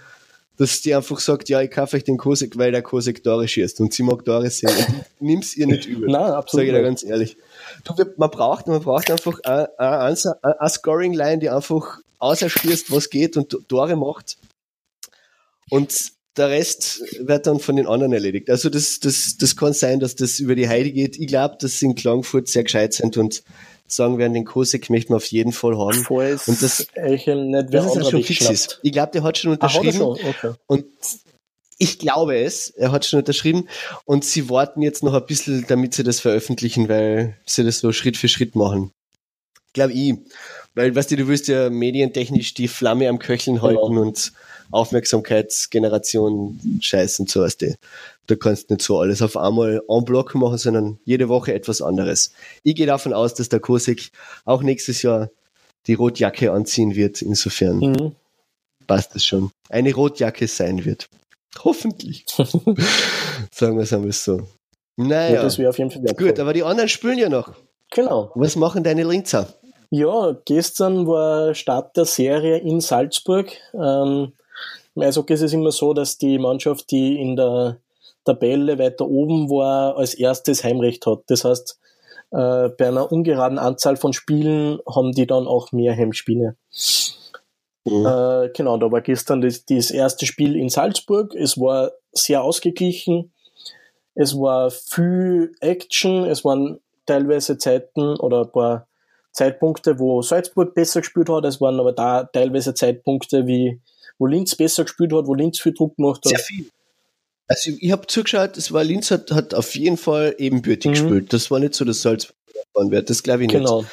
[0.57, 3.81] Dass die einfach sagt, ja, ich kaufe euch den Kosek, weil der Kosek Tore schießt
[3.81, 4.71] und sie mag Tore sehen.
[4.71, 6.09] Und nimm's ihr nicht übel.
[6.11, 6.67] Nein, absolut.
[6.67, 7.37] Sag ich dir ganz ehrlich.
[7.85, 13.97] Du, man braucht, man braucht einfach eine, Scoring-Line, die einfach auserschließt, was geht und Tore
[13.97, 14.39] macht.
[15.71, 18.51] Und der Rest wird dann von den anderen erledigt.
[18.51, 21.19] Also das, das, das kann sein, dass das über die Heide geht.
[21.19, 23.43] Ich glaube, dass sie in Klagenfurt sehr gescheit sind und
[23.87, 26.05] sagen werden, den Kosek möchten wir auf jeden Fall haben.
[26.05, 27.29] Falls und das, nicht
[27.75, 28.81] das ist schon fix ist.
[28.83, 29.89] Ich glaube, der hat schon unterschrieben.
[29.89, 30.11] Ah, schon?
[30.13, 30.53] Okay.
[30.67, 30.87] Und
[31.79, 33.69] ich glaube es, er hat schon unterschrieben
[34.05, 37.93] und sie warten jetzt noch ein bisschen, damit sie das veröffentlichen, weil sie das so
[37.93, 38.93] Schritt für Schritt machen.
[39.73, 40.15] Glaube ich.
[40.75, 44.03] Weil, weißt du, du willst ja medientechnisch die Flamme am Köcheln halten genau.
[44.03, 44.33] und
[44.71, 47.77] Aufmerksamkeitsgeneration Scheiß und so, weißt du.
[48.27, 51.83] Da kannst du nicht so alles auf einmal en bloc machen, sondern jede Woche etwas
[51.83, 52.33] anderes.
[52.63, 54.11] Ich gehe davon aus, dass der Kosik
[54.45, 55.31] auch nächstes Jahr
[55.87, 57.23] die Rotjacke anziehen wird.
[57.23, 58.13] Insofern mhm.
[58.87, 59.51] passt es schon.
[59.69, 61.09] Eine Rotjacke sein wird.
[61.63, 62.25] Hoffentlich.
[63.53, 64.49] Sagen wir es einmal so.
[64.97, 65.35] Naja.
[65.35, 66.03] Ja, das auf jeden Fall.
[66.17, 67.53] Gut, aber die anderen spielen ja noch.
[67.91, 68.33] Genau.
[68.35, 69.53] Was machen deine Linzer?
[69.97, 73.53] Ja, gestern war Start der Serie in Salzburg.
[73.75, 74.33] Ähm,
[74.97, 77.79] Im Eishockey ist es immer so, dass die Mannschaft, die in der
[78.25, 81.21] Tabelle weiter oben war, als erstes Heimrecht hat.
[81.29, 81.79] Das heißt,
[82.33, 86.57] äh, bei einer ungeraden Anzahl von Spielen haben die dann auch mehr Heimspiele.
[87.85, 88.05] Mhm.
[88.05, 91.37] Äh, genau, da war gestern das, das erste Spiel in Salzburg.
[91.37, 93.33] Es war sehr ausgeglichen.
[94.17, 96.25] Es war viel Action.
[96.25, 98.89] Es waren teilweise Zeiten oder ein paar
[99.35, 101.45] Zeitpunkte, wo Salzburg besser gespielt hat.
[101.45, 103.81] Es waren aber da teilweise Zeitpunkte, wie,
[104.19, 106.31] wo Linz besser gespielt hat, wo Linz viel Druck gemacht hat.
[106.31, 106.71] Sehr viel.
[107.47, 110.95] Also ich habe zugeschaut, es war Linz hat, hat auf jeden Fall ebenbürtig mhm.
[110.95, 111.33] gespielt.
[111.33, 112.37] Das war nicht so, dass Salzburg
[112.73, 113.11] gewonnen wird.
[113.11, 113.59] Das glaube ich nicht.
[113.59, 113.85] Genau.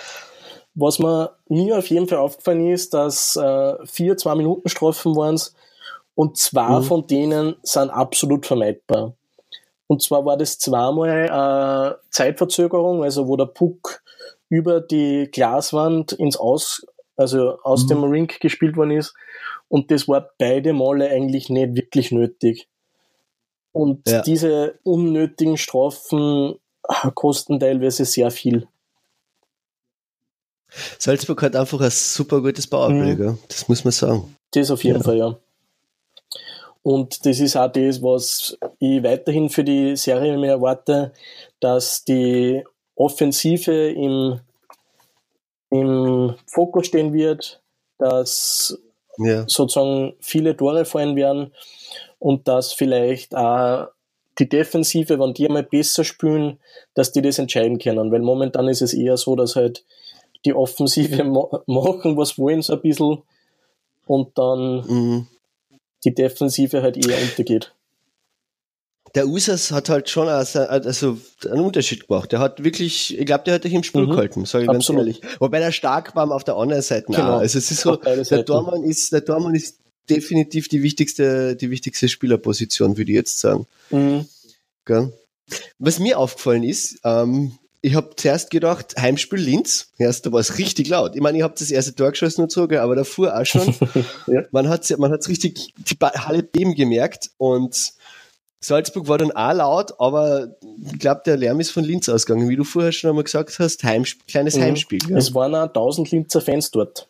[0.73, 5.37] Was mir, mir auf jeden Fall aufgefallen ist, dass äh, vier zwei Minuten Strafen waren
[6.15, 6.83] und zwei mhm.
[6.83, 9.13] von denen sind absolut vermeidbar.
[9.87, 14.01] Und zwar war das zweimal äh, Zeitverzögerung, also wo der Puck
[14.51, 16.85] über die Glaswand ins Aus
[17.21, 17.87] also aus mhm.
[17.87, 19.13] dem Rink gespielt worden ist.
[19.69, 22.67] Und das war beide Male eigentlich nicht wirklich nötig.
[23.71, 24.21] Und ja.
[24.21, 26.55] diese unnötigen Strafen
[27.15, 28.67] kosten teilweise sehr viel.
[30.99, 33.37] Salzburg hat einfach ein super gutes Powerplay, mhm.
[33.47, 34.35] das muss man sagen.
[34.51, 35.03] Das auf jeden ja.
[35.03, 35.37] Fall, ja.
[36.83, 41.13] Und das ist auch das, was ich weiterhin für die Serie mir erwarte,
[41.59, 42.63] dass die
[43.01, 44.39] Offensive im,
[45.69, 47.61] im Fokus stehen wird,
[47.97, 48.77] dass
[49.17, 49.43] ja.
[49.47, 51.51] sozusagen viele Tore fallen werden
[52.19, 53.87] und dass vielleicht auch
[54.39, 56.59] die Defensive, wenn die einmal besser spielen,
[56.93, 58.11] dass die das entscheiden können.
[58.11, 59.83] Weil momentan ist es eher so, dass halt
[60.45, 61.23] die Offensive
[61.67, 63.23] machen, was wollen, so ein bisschen
[64.07, 65.27] und dann mhm.
[66.03, 67.73] die Defensive halt eher untergeht.
[69.15, 72.31] Der Usas hat halt schon also einen Unterschied gemacht.
[72.31, 74.11] Der hat wirklich, ich glaube, der hat dich im Spiel mhm.
[74.11, 75.05] gehalten, sage ich Absolut.
[75.05, 75.39] ganz ehrlich.
[75.39, 77.07] Wobei der stark war auf der anderen Seite.
[77.07, 77.35] Genau.
[77.35, 77.39] Auch.
[77.39, 82.09] Also es ist so, der Dormann ist, der Dormann ist definitiv die wichtigste, die wichtigste
[82.09, 83.67] Spielerposition, würde ich jetzt sagen.
[83.89, 84.25] Mhm.
[85.79, 90.59] Was mir aufgefallen ist, ähm, ich habe zuerst gedacht, Heimspiel Linz, erst da war es
[90.59, 91.15] richtig laut.
[91.15, 93.73] Ich meine, ich habe das erste Tor geschossen und so, aber davor auch schon.
[94.27, 94.43] ja.
[94.51, 97.93] Man hat es man hat's richtig die Halle beben gemerkt und
[98.63, 102.55] Salzburg war dann auch laut, aber ich glaube, der Lärm ist von Linz ausgegangen, wie
[102.55, 104.61] du vorher schon einmal gesagt hast, Heimsp kleines mhm.
[104.61, 104.99] Heimspiel.
[105.09, 105.17] Ja.
[105.17, 107.07] Es waren auch 1000 Linzer Fans dort.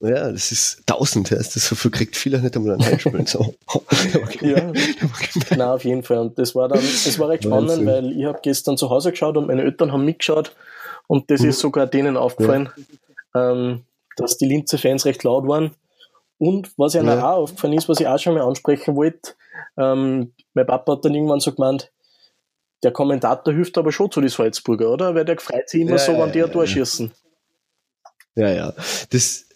[0.00, 3.26] Ja, das ist 1000, heißt das, so viel kriegt viele nicht einmal ein Heimspiel.
[3.26, 3.52] So.
[4.40, 4.72] ja,
[5.56, 6.18] na auf jeden Fall.
[6.18, 9.36] Und das war dann, das war recht spannend, weil ich habe gestern zu Hause geschaut
[9.36, 10.54] und meine Eltern haben mitgeschaut
[11.08, 11.48] und das mhm.
[11.48, 12.68] ist sogar denen aufgefallen,
[13.34, 13.50] ja.
[13.50, 13.82] ähm,
[14.16, 15.72] dass die Linzer Fans recht laut waren.
[16.38, 17.18] Und was ja, ja.
[17.28, 19.32] auch aufgefallen ist, was ich auch schon mal ansprechen wollte,
[19.78, 21.92] ähm, mein Papa hat dann irgendwann so gemeint,
[22.82, 25.14] der Kommentator hilft aber schon zu den Salzburger, oder?
[25.14, 27.12] Weil der freut sich immer ja, so, wenn die ein Tor schießen.
[28.36, 28.72] Ja, ja.
[29.10, 29.46] Das,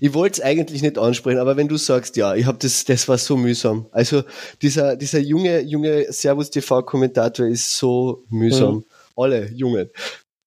[0.00, 3.08] ich wollte es eigentlich nicht ansprechen, aber wenn du sagst, ja, ich habe das, das
[3.08, 3.86] war so mühsam.
[3.90, 4.22] Also
[4.60, 8.76] dieser, dieser junge, junge Servus TV-Kommentator ist so mühsam.
[8.76, 8.84] Mhm.
[9.16, 9.88] Alle Jungen.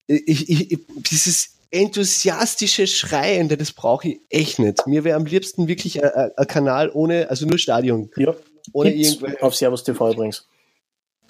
[0.06, 0.78] Ich, ich, ich,
[1.10, 4.86] dieses enthusiastische Schreien, das brauche ich echt nicht.
[4.86, 8.10] Mir wäre am liebsten wirklich ein, ein, Kanal ohne, also nur Stadion.
[8.16, 8.34] Ja.
[8.72, 9.42] Ohne irgendwelche.
[9.42, 10.46] Auf Servus TV übrigens.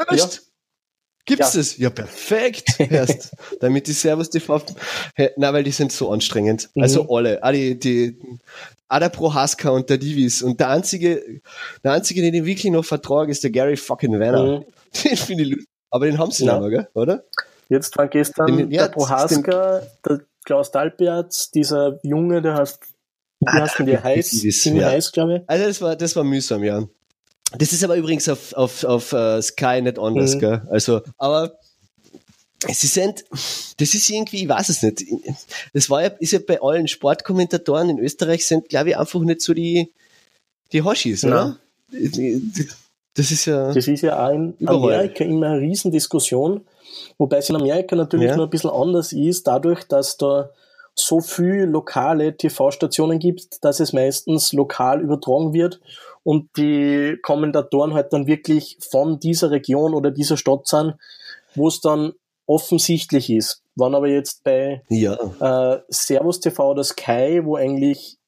[0.08, 0.18] Echt?
[0.18, 0.40] Ja.
[1.24, 1.60] Gibt's ja.
[1.60, 1.76] das?
[1.78, 2.74] Ja, perfekt.
[2.78, 3.36] Erst.
[3.60, 4.60] Damit die Servus TV.
[5.36, 6.70] Na, weil die sind so anstrengend.
[6.74, 6.82] Mhm.
[6.82, 7.42] Also alle.
[7.42, 8.18] Alle, ah, die,
[8.88, 10.42] auch der Prohaska und der Divis.
[10.42, 11.40] Und der einzige,
[11.84, 14.60] der einzige, den ich wirklich noch vertrage, ist der Gary fucking Werner.
[14.60, 14.64] Mhm.
[15.04, 15.68] Den finde ich lustig.
[15.92, 16.58] Aber den haben sie ja.
[16.58, 16.88] noch, gell?
[16.94, 17.24] oder?
[17.68, 22.80] Jetzt war gestern den, der Prohaska, der Klaus Dalberts, dieser Junge, der heißt,
[23.40, 24.30] wie ah, heißt denn der heiß?
[24.30, 24.90] Divis, ja.
[24.90, 25.42] heiß, glaube ich.
[25.46, 26.82] Also das war, das war mühsam, ja.
[27.58, 30.40] Das ist aber übrigens auf, auf, auf uh, Sky nicht anders, mhm.
[30.40, 30.62] gell?
[30.70, 31.52] Also, aber
[32.68, 35.04] sie sind, das ist irgendwie, ich weiß es nicht.
[35.72, 39.40] Das war ja, ist ja bei allen Sportkommentatoren in Österreich sind, glaube ich, einfach nicht
[39.40, 39.92] so die,
[40.72, 41.58] die Hoshis, oder?
[43.14, 43.72] Das ist ja.
[43.72, 44.94] Das ist ja auch in überall.
[44.94, 46.62] Amerika immer eine Riesendiskussion.
[47.18, 48.36] Wobei es in Amerika natürlich ja.
[48.36, 50.50] noch ein bisschen anders ist, dadurch, dass da
[50.94, 55.80] so viel lokale TV-Stationen gibt, dass es meistens lokal übertragen wird
[56.24, 60.94] und die Kommentatoren halt dann wirklich von dieser Region oder dieser Stadt sind,
[61.54, 62.12] wo es dann
[62.46, 63.62] offensichtlich ist.
[63.74, 65.14] Wann aber jetzt bei ja.
[65.40, 68.18] äh, Servus TV oder Sky, wo eigentlich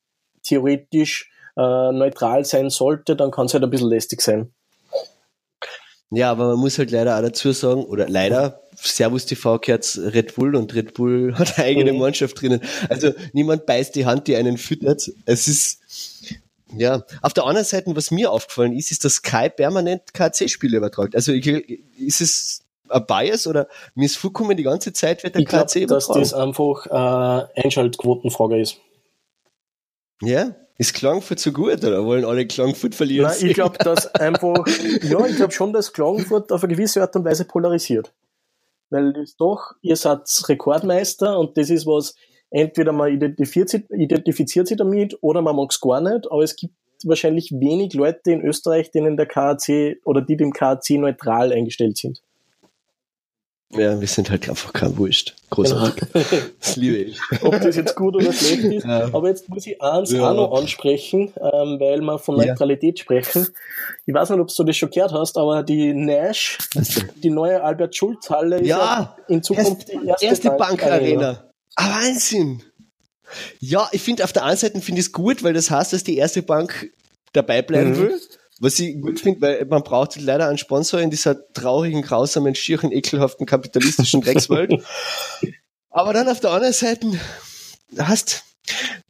[0.43, 4.53] theoretisch äh, neutral sein sollte, dann kann es halt ein bisschen lästig sein.
[6.11, 10.35] Ja, aber man muss halt leider auch dazu sagen, oder leider, Servus TV gehört Red
[10.35, 11.99] Bull und Red Bull hat eine eigene mhm.
[11.99, 12.61] Mannschaft drinnen.
[12.89, 15.11] Also niemand beißt die Hand, die einen füttert.
[15.27, 15.81] Es ist,
[16.77, 21.15] ja, auf der anderen Seite, was mir aufgefallen ist, ist, dass Sky permanent KC-Spiele übertragt.
[21.15, 25.43] Also ich, ist es ein Bias oder mir ist vollkommen die ganze Zeit wird der
[25.43, 28.79] ich KC glaub, dass das einfach äh, Einschaltquotenfrage ist.
[30.23, 33.29] Ja, ist Klagenfurt so gut oder wollen alle Klagenfurt verlieren?
[33.29, 34.67] Nein, ich glaube, dass einfach,
[35.03, 38.13] ja, ich glaube schon, dass Klagenfurt auf eine gewisse Art und Weise polarisiert.
[38.91, 42.15] Weil doch, ihr seid Rekordmeister und das ist was,
[42.55, 46.75] entweder man identifiziert, identifiziert sich damit oder man mag es gar nicht, aber es gibt
[47.05, 52.23] wahrscheinlich wenig Leute in Österreich, denen der KAC oder die dem KAC neutral eingestellt sind.
[53.71, 55.35] Ja, wir sind halt einfach kein Wurscht.
[55.51, 56.13] Großartig.
[56.13, 56.25] Genau.
[56.61, 57.19] Das liebe ich.
[57.43, 58.87] Ob das jetzt gut oder schlecht ist.
[58.87, 59.13] Ja.
[59.13, 60.31] Aber jetzt muss ich eins ja.
[60.31, 63.03] auch noch ansprechen, ähm, weil wir von Neutralität ja.
[63.03, 63.49] sprechen.
[64.07, 66.59] Ich weiß nicht, ob du das schon gehört hast, aber die Nash,
[67.17, 71.43] die neue Albert-Schulz-Halle ist ja in Zukunft die erste, erste Bankarena.
[71.77, 72.63] Ah, Wahnsinn!
[73.59, 76.05] Ja, ich finde auf der einen Seite finde ich es gut, weil das heißt, dass
[76.05, 76.93] die erste Bank
[77.33, 77.97] dabei bleiben mhm.
[77.97, 78.21] will.
[78.61, 82.93] Was ich gut finde, weil man braucht leider einen Sponsor in dieser traurigen, grausamen, schieren,
[82.93, 84.83] ekelhaften kapitalistischen Dreckswelt.
[85.91, 87.19] Aber dann auf der anderen Seite
[87.99, 88.45] hast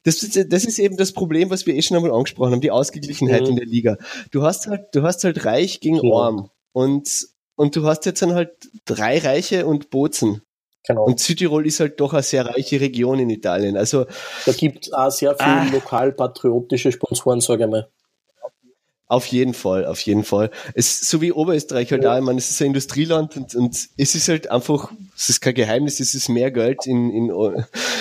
[0.03, 2.71] Das ist, das ist eben das Problem, was wir eh schon einmal angesprochen haben, die
[2.71, 3.49] Ausgeglichenheit mhm.
[3.49, 3.97] in der Liga.
[4.31, 6.15] Du hast halt, du hast halt Reich gegen ja.
[6.15, 8.51] Arm und, und du hast jetzt dann halt
[8.85, 10.43] drei Reiche und Bozen.
[10.87, 11.05] Genau.
[11.05, 13.77] Und Südtirol ist halt doch eine sehr reiche Region in Italien.
[13.77, 14.07] Also
[14.45, 17.89] da gibt es auch sehr viele ah, lokalpatriotische Sponsoren, sage ich mal.
[19.07, 20.51] Auf jeden Fall, auf jeden Fall.
[20.75, 22.15] Es, so wie Oberösterreich halt ja.
[22.15, 25.41] auch, ich meine, es ist ein Industrieland und, und es ist halt einfach, es ist
[25.41, 27.31] kein Geheimnis, es ist mehr Geld in, in,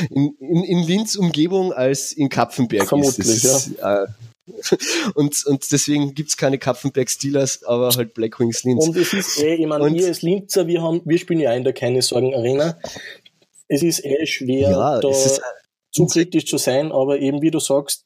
[0.09, 3.43] in, in, in Linz Umgebung als in Kapfenberg Vermutlich, ist.
[3.43, 4.03] ist ja.
[4.03, 4.07] Äh,
[5.15, 8.87] und, und deswegen gibt's keine Kapfenberg Steelers, aber halt Black Wings Linz.
[8.87, 11.63] Und es ist eh, ich meine, wir als Linzer, wir haben, wir spielen ja in
[11.63, 12.77] der Keine Sorgen Arena.
[13.67, 15.09] Es ist eh schwer, ja, da
[15.91, 18.05] zu kritisch zu sein, aber eben wie du sagst,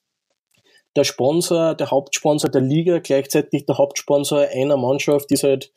[0.96, 5.72] der Sponsor, der Hauptsponsor der Liga, gleichzeitig der Hauptsponsor einer Mannschaft ist halt.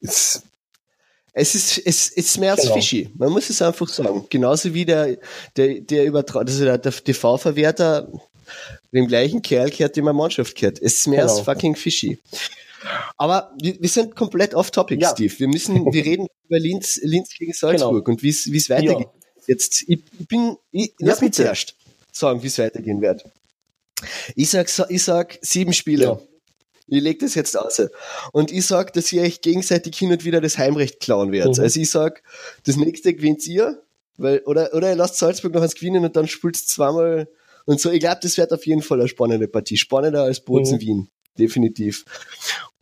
[0.00, 0.42] Es,
[1.32, 2.74] es ist, es, es schmerzt genau.
[2.74, 3.10] fishy.
[3.16, 4.26] Man muss es einfach sagen.
[4.28, 5.16] Genauso wie der,
[5.56, 8.08] der, der Übertrag, also der, der TV-Verwerter
[8.92, 10.80] dem gleichen Kerl kehrt, dem eine Mannschaft kehrt.
[10.80, 11.44] Es schmerzt genau.
[11.44, 12.18] fucking fishy.
[13.16, 15.10] Aber wir, wir sind komplett off topic, ja.
[15.10, 15.32] Steve.
[15.38, 18.14] Wir müssen, wir reden über Linz, Linz gegen Salzburg genau.
[18.14, 19.08] und wie es weitergeht.
[19.08, 19.22] Ja.
[19.46, 21.76] Jetzt, ich, bin, ich, lass ja, mich zuerst
[22.12, 23.24] sagen, wie es weitergehen wird.
[24.34, 26.04] Ich sag, ich sag sieben Spiele.
[26.04, 26.20] Ja.
[26.88, 27.80] Ich leg das jetzt aus.
[28.32, 31.56] Und ich sag, dass ihr euch gegenseitig hin und wieder das Heimrecht klauen werdet.
[31.56, 31.64] Mhm.
[31.64, 32.22] Also ich sag,
[32.64, 33.82] das nächste gewinnt ihr,
[34.18, 37.28] weil, oder, oder ihr lasst Salzburg noch eins gewinnen und dann spielt zweimal
[37.66, 37.90] und so.
[37.90, 39.76] Ich glaube, das wird auf jeden Fall eine spannende Partie.
[39.76, 40.80] Spannender als Bozen mhm.
[40.80, 42.04] Wien definitiv.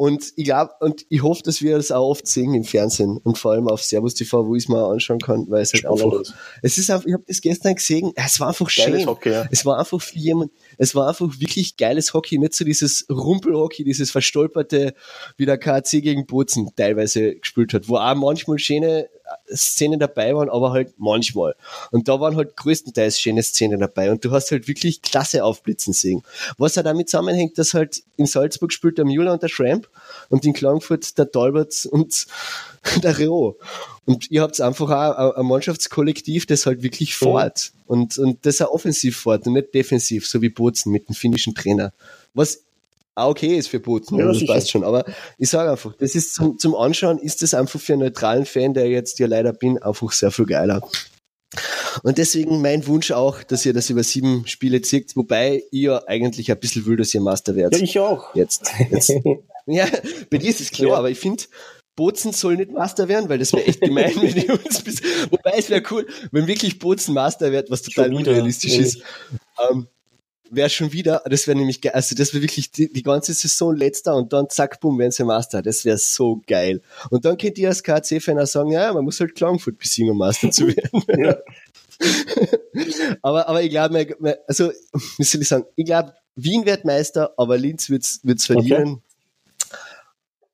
[0.00, 3.36] Und ich glaube, und ich hoffe, dass wir das auch oft sehen im Fernsehen und
[3.36, 6.22] vor allem auf Servus TV, wo ich es mal anschauen kann, weil es halt einfach,
[6.62, 9.04] es ist einfach, ich habe das gestern gesehen, es war einfach schön.
[9.04, 9.46] Hockey, ja.
[9.50, 13.84] Es war einfach für jemand, es war einfach wirklich geiles Hockey, nicht so dieses Rumpelhockey,
[13.84, 14.94] dieses verstolperte,
[15.36, 19.10] wie der KC gegen Bozen teilweise gespielt hat, wo auch manchmal schöne
[19.54, 21.54] Szenen dabei waren, aber halt manchmal.
[21.90, 25.92] Und da waren halt größtenteils schöne Szenen dabei und du hast halt wirklich klasse aufblitzen
[25.92, 26.22] sehen.
[26.58, 29.89] Was halt damit zusammenhängt, dass halt in Salzburg spielt der Müller und der Schramp
[30.28, 32.26] und in Klagenfurt der Talbot und
[33.02, 33.58] der Rio.
[34.04, 37.80] Und ihr habt einfach auch ein Mannschaftskollektiv, das halt wirklich fährt mhm.
[37.86, 41.54] und, und das auch offensiv fährt und nicht defensiv, so wie Bozen mit dem finnischen
[41.54, 41.92] Trainer.
[42.34, 42.60] Was
[43.14, 44.84] auch okay ist für Bozen, ja, das passt schon.
[44.84, 45.04] Aber
[45.38, 48.74] ich sage einfach, das ist zum, zum Anschauen, ist das einfach für einen neutralen Fan,
[48.74, 50.80] der jetzt ja leider bin, einfach sehr viel geiler.
[52.02, 56.50] Und deswegen mein Wunsch auch, dass ihr das über sieben Spiele zieht, wobei ihr eigentlich
[56.50, 57.78] ein bisschen will, dass ihr Master werdet.
[57.78, 58.34] Ja, ich auch.
[58.34, 58.70] Jetzt.
[58.90, 59.12] jetzt.
[59.66, 59.86] ja,
[60.30, 60.96] bei dir ist es klar, ja.
[60.96, 61.44] aber ich finde,
[61.96, 65.52] Bozen soll nicht Master werden, weil das wäre echt gemein, wenn die uns bis, wobei
[65.56, 69.02] es wäre cool, wenn wirklich Bozen Master wird, was total unrealistisch ist.
[69.70, 69.86] Ähm,
[70.50, 73.74] wäre schon wieder, das wäre nämlich geil, also das wäre wirklich die, die, ganze Saison
[73.74, 75.62] letzter und dann zack, bumm, werden sie Master.
[75.62, 76.82] Das wäre so geil.
[77.10, 80.18] Und dann könnt ihr als KC-Fan auch sagen, ja, man muss halt Klagenfurt besiegen, um
[80.18, 81.36] Master zu werden.
[83.22, 84.06] aber, aber ich glaube,
[84.46, 84.72] also,
[85.18, 88.88] wie soll ich sagen, ich glaube, Wien wird Meister, aber Linz wird's, wird's verlieren.
[88.92, 89.76] Okay.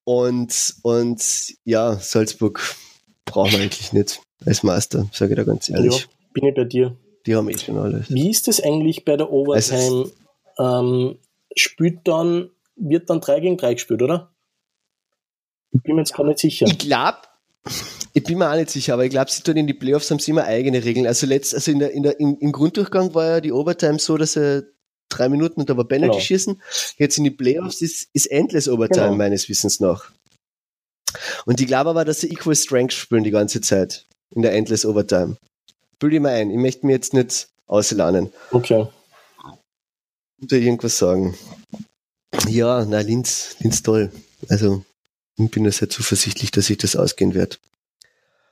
[0.05, 2.77] Und, und, ja, Salzburg
[3.25, 6.01] brauchen wir eigentlich nicht als Meister, sage ich da ganz ehrlich.
[6.01, 6.97] Ja, bin ich bei dir.
[7.27, 8.09] Die haben eh schon alles.
[8.09, 10.11] Wie ist das eigentlich bei der Overtime?
[10.59, 11.19] Ähm,
[11.57, 14.31] spielt dann, wird dann 3 gegen 3 gespielt, oder?
[15.73, 16.67] Ich bin mir jetzt gar nicht sicher.
[16.67, 17.19] Ich glaube,
[18.17, 20.19] ich bin mir auch nicht sicher, aber ich glaube, sie tun in die Playoffs haben
[20.19, 21.07] sie immer eigene Regeln.
[21.07, 24.17] Also letzt, also in der, in der, im, im Grunddurchgang war ja die Overtime so,
[24.17, 24.67] dass sie
[25.11, 26.25] drei Minuten und da war Penalty genau.
[26.25, 26.63] schießen.
[26.97, 29.17] Jetzt in die Playoffs ist, ist endless Overtime genau.
[29.17, 30.13] meines Wissens nach.
[31.45, 34.87] Und ich glaube aber, dass sie Equal Strength spielen die ganze Zeit in der Endless
[34.87, 35.37] Overtime.
[35.99, 36.51] Bild ich mir ein.
[36.51, 38.33] Ich möchte mir jetzt nicht auslernen.
[38.51, 38.87] Okay.
[40.43, 41.37] Oder irgendwas sagen.
[42.49, 44.11] Ja, na, Linz, Linz toll.
[44.49, 44.87] Also,
[45.37, 47.59] ich bin da sehr zuversichtlich, dass ich das ausgehen werde.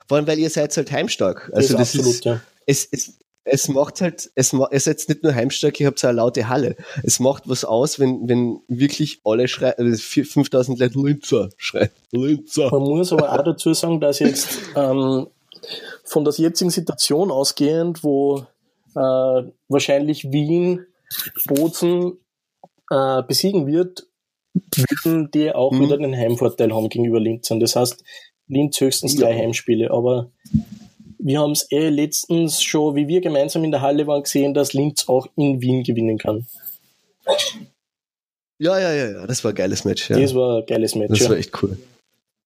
[0.07, 1.51] Vor allem, weil ihr seid halt heimstark.
[1.53, 2.41] Also, das, das absolut, ist, ja.
[2.65, 6.17] es, es, es macht halt, es, ihr seid nicht nur heimstark, ihr habt so eine
[6.17, 6.75] laute Halle.
[7.03, 11.89] Es macht was aus, wenn, wenn wirklich alle schreien, also 5000 Leute Linzer schreien.
[12.11, 12.69] Linzer.
[12.71, 15.27] Man muss aber auch dazu sagen, dass jetzt ähm,
[16.03, 18.45] von der jetzigen Situation ausgehend, wo
[18.95, 20.85] äh, wahrscheinlich Wien
[21.45, 22.17] Bozen
[22.89, 24.07] äh, besiegen wird,
[25.03, 25.81] würden die auch mhm.
[25.81, 27.51] wieder den Heimvorteil haben gegenüber Linz.
[27.51, 28.03] Und das heißt,
[28.47, 29.37] Linz höchstens drei ja.
[29.37, 29.91] Heimspiele.
[29.91, 30.29] Aber
[31.19, 34.73] wir haben es eh letztens schon, wie wir gemeinsam in der Halle waren, gesehen, dass
[34.73, 36.45] Linz auch in Wien gewinnen kann.
[38.59, 40.09] Ja, ja, ja, ja, das war ein geiles Match.
[40.09, 40.19] Ja.
[40.19, 41.09] Das war ein geiles Match.
[41.09, 41.29] Das ja.
[41.29, 41.77] war echt cool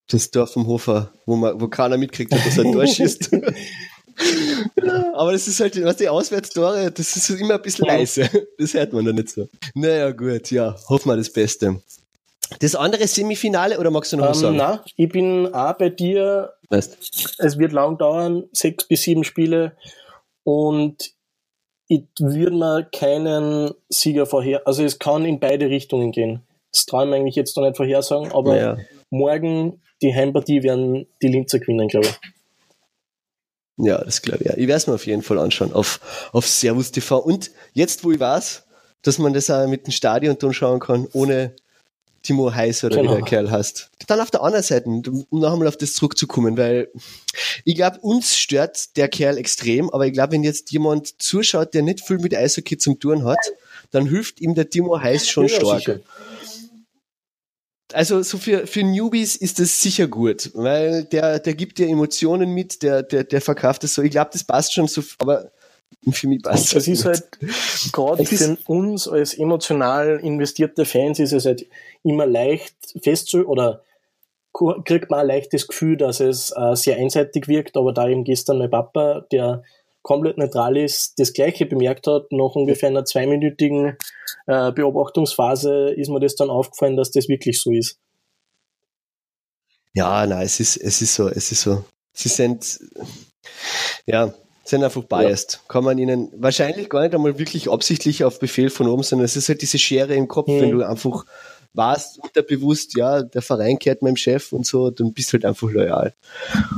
[0.09, 3.31] das Dorf vom Hofer, wo man, wo keiner mitkriegt dass er durchschießt.
[5.13, 8.29] aber das ist halt, was die Auswärtstore, das ist immer ein bisschen leise.
[8.57, 9.47] Das hört man da nicht so.
[9.75, 11.81] Naja, gut, ja, hoffen wir das Beste.
[12.59, 14.57] Das andere Semifinale oder magst du noch was ähm, sagen?
[14.57, 16.53] Nein, ich bin auch bei dir.
[16.69, 17.35] Weißt.
[17.37, 19.75] Es wird lang dauern, sechs bis sieben Spiele.
[20.43, 21.13] Und
[21.87, 26.41] ich würde mir keinen Sieger vorher, also es kann in beide Richtungen gehen.
[26.71, 28.77] Das traue ich mir eigentlich jetzt noch nicht vorhersagen, aber Ja.
[29.09, 32.19] morgen die Heimpartie werden die Linzer gewinnen, glaube ich.
[33.77, 34.49] Ja, das glaube ich.
[34.49, 34.53] Ja.
[34.53, 37.17] Ich werde es mir auf jeden Fall anschauen auf, auf Servus TV.
[37.17, 38.65] Und jetzt, wo ich weiß,
[39.01, 41.55] dass man das auch mit dem Stadion dann schauen kann, ohne
[42.21, 43.11] Timo Heiß oder Genau.
[43.11, 43.89] wie der Kerl heißt.
[44.07, 46.89] Dann auf der anderen Seite, um noch einmal auf das zurückzukommen, weil
[47.65, 51.81] ich glaube, uns stört der Kerl extrem, aber ich glaube, wenn jetzt jemand zuschaut, der
[51.83, 53.37] nicht viel mit Eishockey zum tun hat,
[53.91, 55.79] dann hilft ihm der Timo Heiß schon Ja, stark.
[55.79, 55.99] sicher.
[57.91, 62.51] Also so für, für Newbies ist das sicher gut, weil der, der gibt dir Emotionen
[62.53, 64.03] mit, der, der, der verkauft es so.
[64.03, 65.51] Ich glaube, das passt schon so, aber
[66.11, 67.27] für mich passt Es ist halt,
[67.91, 71.67] gerade für uns als emotional investierte Fans ist es halt
[72.03, 73.83] immer leicht festzustellen oder
[74.85, 78.23] kriegt man auch leicht das Gefühl, dass es äh, sehr einseitig wirkt, aber da eben
[78.23, 79.63] gestern mein Papa, der
[80.01, 83.97] komplett neutral ist, das Gleiche bemerkt hat, nach ungefähr einer zweiminütigen
[84.47, 87.99] äh, Beobachtungsphase ist mir das dann aufgefallen, dass das wirklich so ist.
[89.93, 91.83] Ja, nein, es ist, es ist so, es ist so.
[92.13, 92.79] Sie sind,
[94.05, 94.33] ja,
[94.69, 95.61] sind einfach biased.
[95.67, 99.35] Kann man ihnen wahrscheinlich gar nicht einmal wirklich absichtlich auf Befehl von oben, sondern es
[99.35, 100.61] ist halt diese Schere im Kopf, Mhm.
[100.61, 101.25] wenn du einfach
[101.73, 106.15] warst, unterbewusst, ja, der Verein kehrt meinem Chef und so, dann bist halt einfach loyal.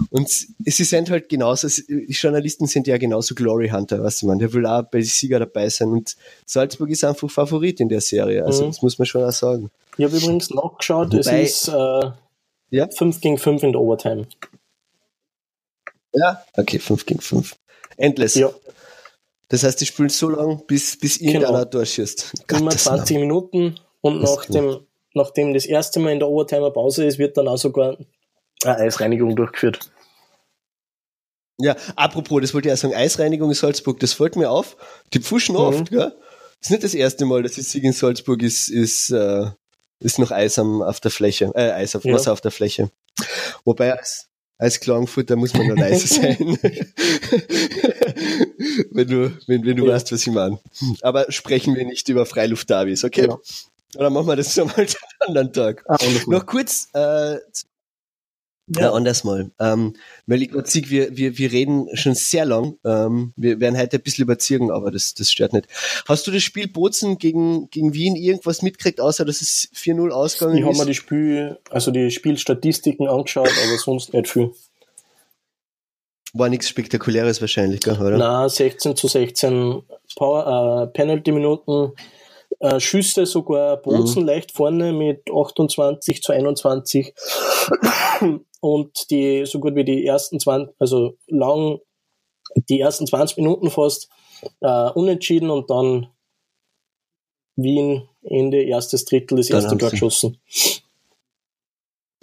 [0.09, 4.37] Und sie sind halt genauso, die Journalisten sind ja genauso Glory Hunter, weißt du, man,
[4.39, 8.01] der will auch bei den Sieger dabei sein und Salzburg ist einfach Favorit in der
[8.01, 8.67] Serie, also Mhm.
[8.71, 9.71] das muss man schon auch sagen.
[9.97, 12.11] Ich habe übrigens nachgeschaut, Wobei- es ist äh,
[12.71, 12.87] Ja?
[12.89, 14.27] 5 gegen 5 in der Overtime.
[16.13, 17.55] Ja, okay, 5 gegen 5.
[17.97, 18.35] Endless.
[18.35, 18.49] Ja,
[19.49, 21.65] Das heißt, die spielen so lang, bis, bis irgendeiner Genau.
[21.65, 22.33] durchschießt.
[22.49, 27.05] immer Gottes 20 Minuten und nach dem, nachdem das erste Mal in der Overtime Pause
[27.05, 27.97] ist, wird dann auch sogar
[28.63, 29.79] eine Eisreinigung durchgeführt.
[31.59, 34.77] Ja, apropos, das wollte ich auch sagen, Eisreinigung in Salzburg, das fällt mir auf.
[35.13, 35.61] Die pfuschen Mhm.
[35.61, 36.11] oft, gell?
[36.59, 39.45] Das ist nicht das erste Mal, dass ich sehe in Salzburg ist, ist, äh,
[39.99, 42.13] ist noch Eis am, auf der Fläche, äh, Eis auf Ja.
[42.13, 42.89] Wasser auf der Fläche.
[43.65, 43.93] Wobei
[44.61, 46.37] als Klagenfurter muss man nur leise sein.
[48.91, 49.93] wenn du, wenn, wenn du Ja.
[49.93, 50.59] weißt, was ich meine.
[51.01, 53.21] Aber sprechen wir nicht über Freiluft-Davis, okay?
[53.23, 53.41] Genau.
[53.95, 54.95] Oder machen wir das nochmal einen
[55.27, 55.83] anderen Tag.
[55.87, 55.97] Ah.
[56.27, 57.37] Noch kurz, äh,
[58.79, 59.51] ja, anders mal.
[59.59, 59.95] Ähm,
[60.27, 62.77] weil ich sehe, wir, wir, wir reden schon sehr lang.
[62.85, 65.67] Ähm, wir werden heute ein bisschen überziehen, aber das, das stört nicht.
[66.07, 70.57] Hast du das Spiel Bozen gegen, gegen Wien irgendwas mitgekriegt, außer dass es 4-0 ausgegangen
[70.57, 70.79] ich habe ist?
[70.79, 74.51] mir die Spiel, also die Spielstatistiken angeschaut, aber sonst nicht viel.
[76.33, 78.17] War nichts Spektakuläres wahrscheinlich, gell, oder?
[78.17, 79.81] Na, 16 zu 16
[80.15, 81.91] Power, äh, Penalty-Minuten,
[82.59, 87.13] äh, Schüsse sogar Bozen leicht vorne mit 28 zu 21
[88.61, 91.79] und die so gut wie die ersten 20, also lang
[92.69, 94.09] die ersten 20 Minuten fast
[94.61, 96.07] äh, unentschieden und dann
[97.55, 100.37] Wien Ende erstes Drittel das Dann erste Tor geschossen.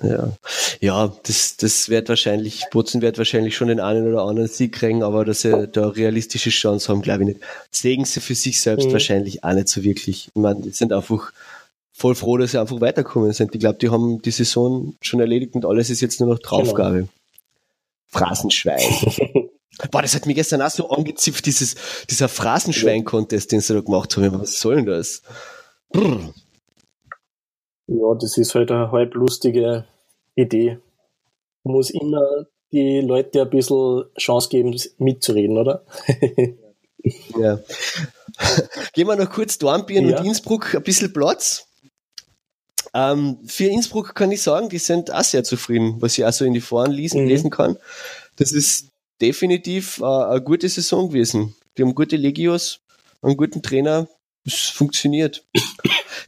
[0.01, 0.33] Ja,
[0.81, 5.03] ja das, das wird wahrscheinlich, Bozen wird wahrscheinlich schon den einen oder anderen Sieg kriegen,
[5.03, 7.41] aber dass sie da realistische Chance haben, glaube ich nicht.
[7.73, 8.93] Sehen sie für sich selbst Mhm.
[8.93, 10.29] wahrscheinlich auch nicht so wirklich.
[10.29, 11.33] Ich meine, die sind einfach
[11.99, 13.53] voll froh, dass sie einfach weiterkommen sind.
[13.55, 17.09] Ich glaube, die haben die Saison schon erledigt und alles ist jetzt nur noch Draufgabe.
[18.07, 18.81] Phrasenschwein.
[19.91, 21.75] Boah, das hat mich gestern auch so angezipft, dieses,
[22.09, 24.41] dieser Phrasenschwein-Contest, den sie da gemacht haben.
[24.41, 25.23] Was soll denn das?
[25.91, 26.33] Brr.
[27.89, 29.85] Ja, das ist halt eine halb lustige
[30.37, 30.79] Idee.
[31.65, 35.85] Man muss immer die Leute ein bisschen Chance geben, mitzureden, oder?
[37.39, 37.61] Ja.
[38.93, 40.19] Gehen wir noch kurz Dornbirn Ja.
[40.19, 41.68] und Innsbruck ein bisschen Platz.
[42.95, 46.45] Ähm, für Innsbruck kann ich sagen, die sind auch sehr zufrieden, was ich auch so
[46.45, 47.29] in die Foren lesen, Mhm.
[47.29, 47.77] lesen kann.
[48.37, 48.89] Das ist
[49.21, 51.55] definitiv äh, eine gute Saison gewesen.
[51.77, 52.81] Die haben gute Legios,
[53.23, 54.09] einen guten Trainer.
[54.45, 55.45] Es funktioniert.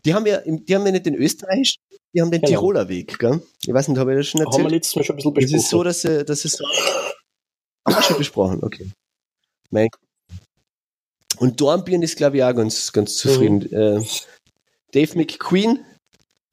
[0.04, 1.76] Die haben ja, die haben ja nicht den Österreich,
[2.12, 2.50] die haben den Genau.
[2.60, 3.42] Tiroler Weg, gell?
[3.66, 4.70] Ich weiß nicht, habe ich das schon Haben wir erzählt?
[4.72, 5.56] letztes Mal schon ein bisschen Das besprochen.
[5.60, 6.64] ist so, dass sie, dass sie so.
[7.86, 8.90] Wir schon besprochen, okay.
[9.70, 9.88] Mein
[11.38, 13.72] und Dornbirn ist, glaube ich, auch ganz, ganz zufrieden.
[13.72, 14.04] Äh,
[14.92, 15.78] Dave McQueen,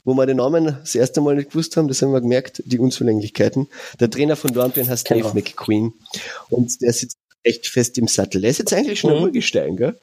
[0.08, 2.80] wo wir den Namen das erste Mal nicht gewusst haben, das haben wir gemerkt, die
[2.80, 3.68] Unzulänglichkeiten.
[4.00, 5.26] Der Trainer von Dornbirn heißt Genau.
[5.28, 5.94] Dave McQueen.
[6.50, 8.40] Und der sitzt echt fest im Sattel.
[8.40, 9.18] Der ist jetzt eigentlich schon Mhm.
[9.18, 10.00] ein Urgestein, gell?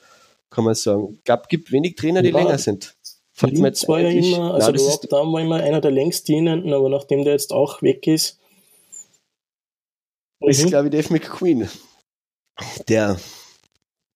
[0.50, 1.18] Kann man sagen.
[1.24, 2.36] Gab, gibt wenig Trainer, die Ja.
[2.38, 2.94] länger sind.
[3.32, 6.72] Fällt mir Linz war ja immer, also das ist, war immer einer der längst dienenden,
[6.74, 8.38] aber nachdem der jetzt auch weg ist.
[10.40, 10.68] ist Mhm.
[10.68, 11.68] glaube ich, Dave McQueen.
[12.88, 13.18] Der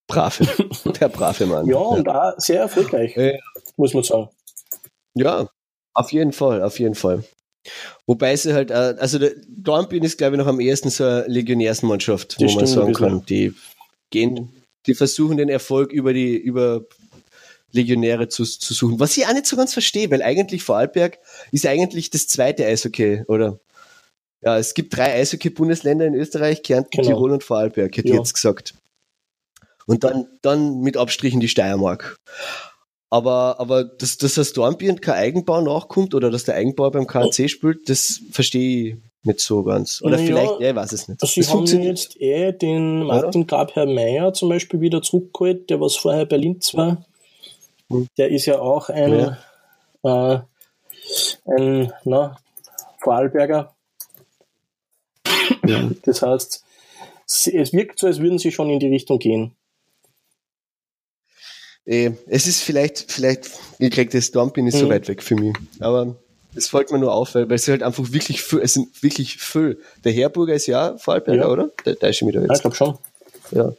[0.06, 0.44] brave,
[1.00, 1.66] der brave Mann.
[1.66, 3.32] Ja, und auch sehr erfolgreich, Ja.
[3.78, 4.28] muss man sagen.
[5.14, 5.48] Ja,
[5.98, 7.24] auf jeden Fall, auf jeden Fall.
[8.06, 11.26] Wobei sie halt, äh, also der Dornbirn ist, glaube ich, noch am ehesten so eine
[11.26, 13.52] Legionärsmannschaft, wo man sagen kann, die
[14.10, 14.50] gehen,
[14.86, 16.84] die versuchen den Erfolg über die, über
[17.72, 19.00] Legionäre zu, zu suchen.
[19.00, 21.18] Was ich auch nicht so ganz verstehe, weil eigentlich Vorarlberg
[21.52, 23.58] ist eigentlich das zweite Eishockey, oder?
[24.40, 27.08] Ja, es gibt drei Eishockey-Bundesländer in Österreich, Kärnten, genau.
[27.08, 28.14] Tirol und Vorarlberg, hätte ja.
[28.14, 28.74] ich jetzt gesagt.
[29.86, 32.16] Und dann, dann mit Abstrichen die Steiermark.
[33.10, 37.48] Aber, aber dass, dass das Dornbirn kein Eigenbau nachkommt oder dass der Eigenbau beim KNC
[37.48, 40.02] spielt, das verstehe ich nicht so ganz.
[40.02, 41.22] Oder ja, vielleicht, ja, ich weiß es nicht.
[41.22, 45.96] Also sie haben jetzt eh den Martin Grabherr Meyer zum Beispiel wieder zurückgeholt, der was
[45.96, 47.04] vorher bei Linz war.
[47.90, 48.08] Hm.
[48.18, 49.36] Der ist ja auch ein,
[50.04, 50.34] ja.
[50.34, 50.40] Äh,
[51.46, 52.36] ein na,
[53.00, 53.74] Vorarlberger.
[55.66, 55.90] Ja.
[56.02, 56.64] Das heißt,
[57.26, 59.52] es wirkt so, als würden sie schon in die Richtung gehen.
[61.88, 63.48] Eh, es ist vielleicht, vielleicht,
[64.12, 64.80] das Dumping ist mhm.
[64.80, 65.54] so weit weg für mich.
[65.80, 66.16] Aber
[66.54, 69.38] es fällt mir nur auf, weil, weil es halt einfach wirklich viel, es sind wirklich
[69.38, 69.80] viel.
[70.04, 71.48] Der Herburger ist ja Vorarlberger, ja.
[71.48, 71.70] oder?
[71.86, 72.50] Der, der ist schon wieder jetzt.
[72.50, 72.98] Ja, ich glaube schon.
[73.52, 73.72] Ja.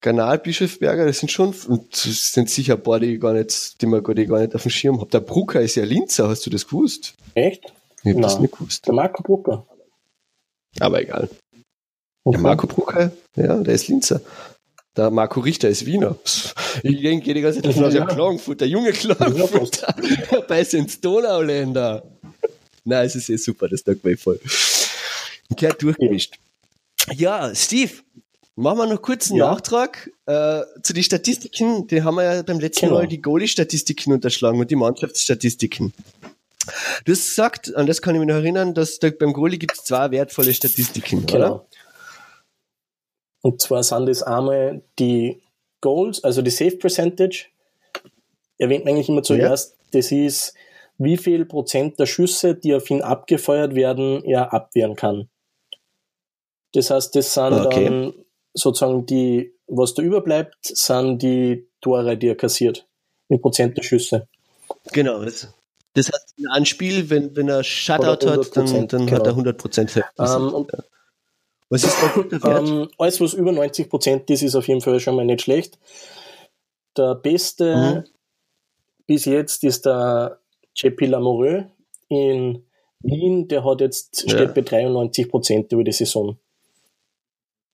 [0.00, 3.82] Kanal Bischofberger, das sind schon, und das sind sicher ein paar, die ich gar nicht,
[3.82, 5.10] die man gar nicht auf dem Schirm habe.
[5.10, 7.14] Der Brucker ist ja Linzer, hast du das gewusst?
[7.34, 7.72] Echt?
[8.04, 8.86] Ich hab das nicht gewusst.
[8.86, 9.66] Der Marco Brucker.
[10.78, 11.28] Aber egal.
[12.22, 12.36] Okay.
[12.36, 14.20] Der Marco Brucker, ja, der ist Linzer.
[14.96, 16.16] Der Marco Richter ist Wiener.
[16.82, 19.94] Ich denke die ganze Zeit davon aus, ja, Klagenfurt, der junge Klagenfurter.
[20.30, 22.02] Dabei sind Donauländer.
[22.84, 24.40] Nein, es ist eh super, das taugt mir voll.
[25.56, 26.34] Gehört durchgemischt.
[27.14, 27.92] Ja, Steve,
[28.56, 29.50] machen wir noch kurz einen ja.
[29.50, 31.86] Nachtrag äh, zu den Statistiken.
[31.86, 32.98] Die haben wir ja beim letzten genau.
[32.98, 35.92] Mal die Goalie-Statistiken unterschlagen und die Mannschaftsstatistiken.
[37.04, 39.74] Du hast gesagt, an das kann ich mich noch erinnern, dass da beim Goalie gibt
[39.74, 41.38] es zwei wertvolle Statistiken, genau.
[41.38, 41.66] oder?
[43.42, 45.42] Und zwar sind das einmal die
[45.80, 47.46] Goals, also die Save Percentage.
[48.58, 49.86] Erwähnt man eigentlich immer zuerst, ja.
[49.92, 50.54] das ist,
[50.98, 55.30] wie viel Prozent der Schüsse, die auf ihn abgefeuert werden, er abwehren kann.
[56.74, 57.84] Das heißt, das sind okay.
[57.84, 58.12] dann
[58.52, 62.86] sozusagen die, was da überbleibt, sind die Tore, die er kassiert.
[63.28, 64.28] In Prozent der Schüsse.
[64.92, 65.24] Genau.
[65.24, 65.48] Das,
[65.94, 69.18] das heißt, ein Anspiel, wenn, wenn er Shutout hat, dann, dann genau.
[69.18, 69.96] hat er 100 Prozent.
[70.16, 70.78] Und, ja.
[71.70, 72.68] Was ist der gute Wert?
[72.68, 75.78] Ähm, alles, was über 90 Prozent ist, ist auf jeden Fall schon mal nicht schlecht.
[76.96, 78.10] Der beste mhm.
[79.06, 80.40] bis jetzt ist der
[80.74, 81.64] JP Lamoureux
[82.08, 82.64] in
[82.98, 83.46] Wien.
[83.46, 84.30] Der hat jetzt, ja.
[84.30, 86.36] steht bei 93 Prozent über die Saison.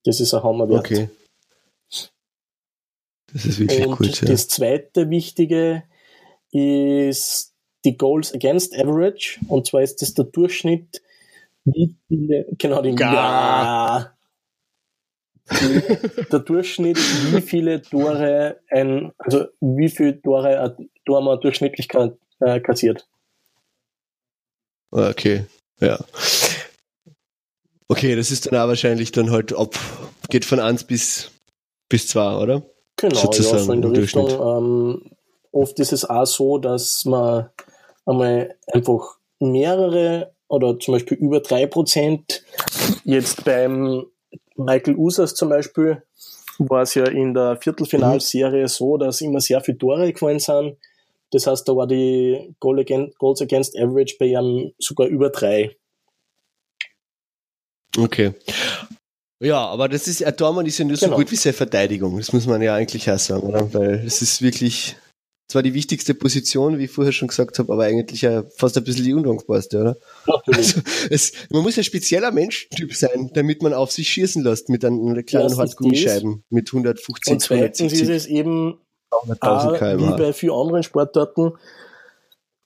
[0.04, 0.80] Das ist ein Hammerwert.
[0.80, 1.08] Okay.
[3.32, 4.20] Das ist wirklich Und gut.
[4.20, 4.28] Ja.
[4.28, 5.84] Das zweite Wichtige
[6.50, 9.40] ist die Goals Against Average.
[9.48, 11.02] Und zwar ist das der Durchschnitt
[11.66, 14.12] wie viele, genau, die, ja.
[16.32, 21.88] der Durchschnitt, wie viele Tore ein, also wie viele Tore man durchschnittlich
[22.40, 23.06] äh, kassiert.
[24.90, 25.44] Okay,
[25.80, 25.98] ja.
[27.88, 29.74] Okay, das ist dann auch wahrscheinlich dann halt ab,
[30.28, 31.30] geht von 1 bis,
[31.88, 32.62] bis 2, oder?
[32.96, 34.30] Genau, Sozusagen ja, so in der Richtung.
[34.30, 35.10] Ähm,
[35.52, 37.50] oft ist es auch so, dass man
[38.06, 42.42] einmal einfach mehrere oder zum Beispiel über drei Prozent.
[43.04, 44.06] Jetzt beim
[44.56, 46.02] Michael Usas zum Beispiel
[46.58, 50.76] war es ja in der Viertelfinalserie so, dass immer sehr viele Tore gefallen sind.
[51.32, 55.76] Das heißt, da war die Goal against, Goals Against Average bei ihm sogar über drei.
[57.98, 58.32] Okay.
[59.40, 61.18] Ja, aber das ist, ein Tormann ist ja nur so genau.
[61.18, 62.16] gut wie seine Verteidigung.
[62.16, 63.72] Das muss man ja eigentlich auch sagen, oder?
[63.74, 64.96] Weil es ist wirklich
[65.48, 68.84] zwar die wichtigste Position, wie ich vorher schon gesagt habe, aber eigentlich ja fast ein
[68.84, 69.96] bisschen die undankbarste, oder?
[70.46, 70.80] Also,
[71.10, 75.24] es, man muss ein spezieller Menschentyp sein, damit man auf sich schießen lässt mit einem
[75.24, 78.80] kleinen Hartgummischeiben mit 150 Und zweitens ist es eben
[79.10, 81.52] auch, wie bei vielen anderen Sportarten,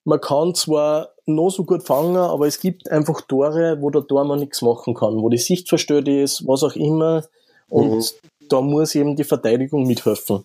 [0.05, 4.41] man kann zwar noch so gut fangen, aber es gibt einfach Tore, wo der Tormann
[4.41, 7.25] nichts machen kann, wo die Sicht verstört ist, was auch immer.
[7.69, 8.49] Und mhm.
[8.49, 10.45] da muss eben die Verteidigung mithelfen.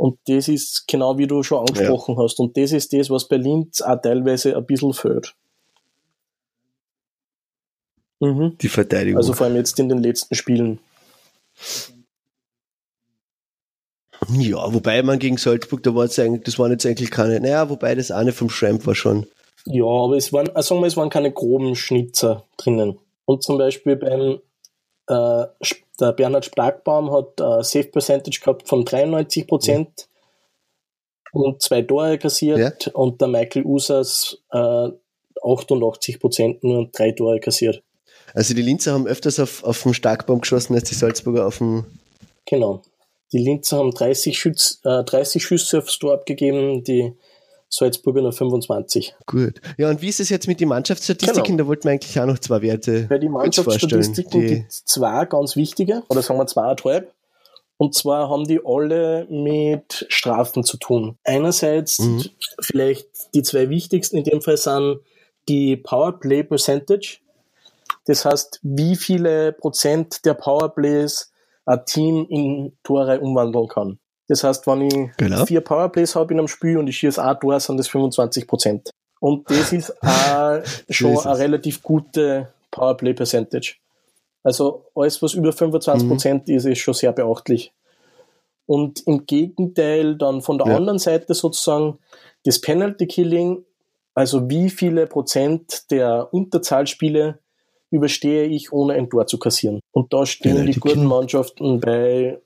[0.00, 2.22] Und das ist genau wie du schon angesprochen ja.
[2.22, 2.40] hast.
[2.40, 5.34] Und das ist das, was bei Linz auch teilweise ein bisschen fehlt.
[8.18, 8.56] Mhm.
[8.58, 9.18] Die Verteidigung.
[9.18, 10.78] Also vor allem jetzt in den letzten Spielen.
[14.30, 17.68] Ja, wobei man gegen Salzburg, da war es eigentlich, das waren jetzt eigentlich keine, naja,
[17.68, 19.26] wobei das eine vom Schramp war schon.
[19.66, 22.98] Ja, aber es waren, also sagen wir, es waren keine groben Schnitzer drinnen.
[23.26, 24.40] Und zum Beispiel beim
[25.08, 25.46] äh,
[26.00, 30.08] der Bernhard Splagbaum hat äh, Safe Percentage gehabt von 93 Prozent
[31.32, 31.42] mhm.
[31.42, 32.92] und zwei Tore kassiert ja.
[32.92, 34.88] und der Michael Usas äh,
[35.42, 37.82] 88 Prozent nur drei Tore kassiert.
[38.34, 41.84] Also die Linzer haben öfters auf, auf den Starkbaum geschossen als die Salzburger auf dem.
[42.46, 42.82] Genau.
[43.32, 47.12] Die Linzer haben 30, Schütz, äh, 30 Schüsse aufs Tor abgegeben, die
[47.70, 49.14] Salzburger nur 25.
[49.26, 49.60] Gut.
[49.78, 51.56] Ja, und wie ist es jetzt mit den Mannschaftsstatistiken?
[51.56, 51.64] Genau.
[51.64, 55.56] Da wollten wir eigentlich auch noch zwei Werte Bei den Mannschaftsstatistiken gibt es zwei ganz
[55.56, 57.12] wichtige, oder sagen wir zweieinhalb.
[57.76, 61.16] Und zwar haben die alle mit Strafen zu tun.
[61.24, 62.24] Einerseits mhm.
[62.60, 65.00] vielleicht die zwei wichtigsten in dem Fall sind
[65.48, 67.20] die Powerplay Percentage.
[68.04, 71.32] Das heißt, wie viele Prozent der Powerplays
[71.64, 73.98] ein Team in Tore umwandeln kann.
[74.30, 75.44] Das heißt, wenn ich genau.
[75.44, 78.90] vier Powerplays habe in einem Spiel und ich schieße ein Tor, sind das 25 Prozent.
[79.18, 83.74] Und das ist auch schon eine relativ gute Powerplay Percentage.
[84.44, 86.54] Also alles, was über 25 Prozent mhm.
[86.54, 87.72] ist, ist schon sehr beachtlich.
[88.66, 90.76] Und im Gegenteil dann von der ja.
[90.76, 91.98] anderen Seite sozusagen
[92.44, 93.64] das Penalty Killing,
[94.14, 97.40] also wie viele Prozent der Unterzahlspiele
[97.90, 99.80] überstehe ich, ohne ein Tor zu kassieren.
[99.90, 102.38] Und da stehen Penalty die guten Mannschaften bei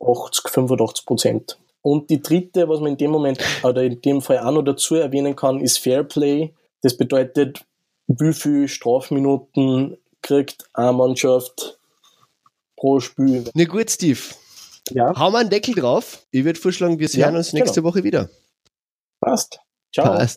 [0.00, 1.58] 80, 85 Prozent.
[1.82, 4.96] Und die dritte, was man in dem Moment oder in dem Fall auch noch dazu
[4.96, 6.52] erwähnen kann, ist Fair Play.
[6.82, 7.64] Das bedeutet,
[8.06, 11.78] wie viele Strafminuten kriegt eine Mannschaft
[12.76, 13.44] pro Spiel.
[13.54, 14.20] Na gut, Steve.
[14.90, 15.12] Ja.
[15.16, 16.26] Hau mal einen Deckel drauf.
[16.30, 17.90] Ich würde vorschlagen, wir sehen ja, uns nächste genau.
[17.92, 18.28] Woche wieder.
[19.20, 19.60] Passt.
[19.92, 20.06] Ciao.
[20.06, 20.20] Passt.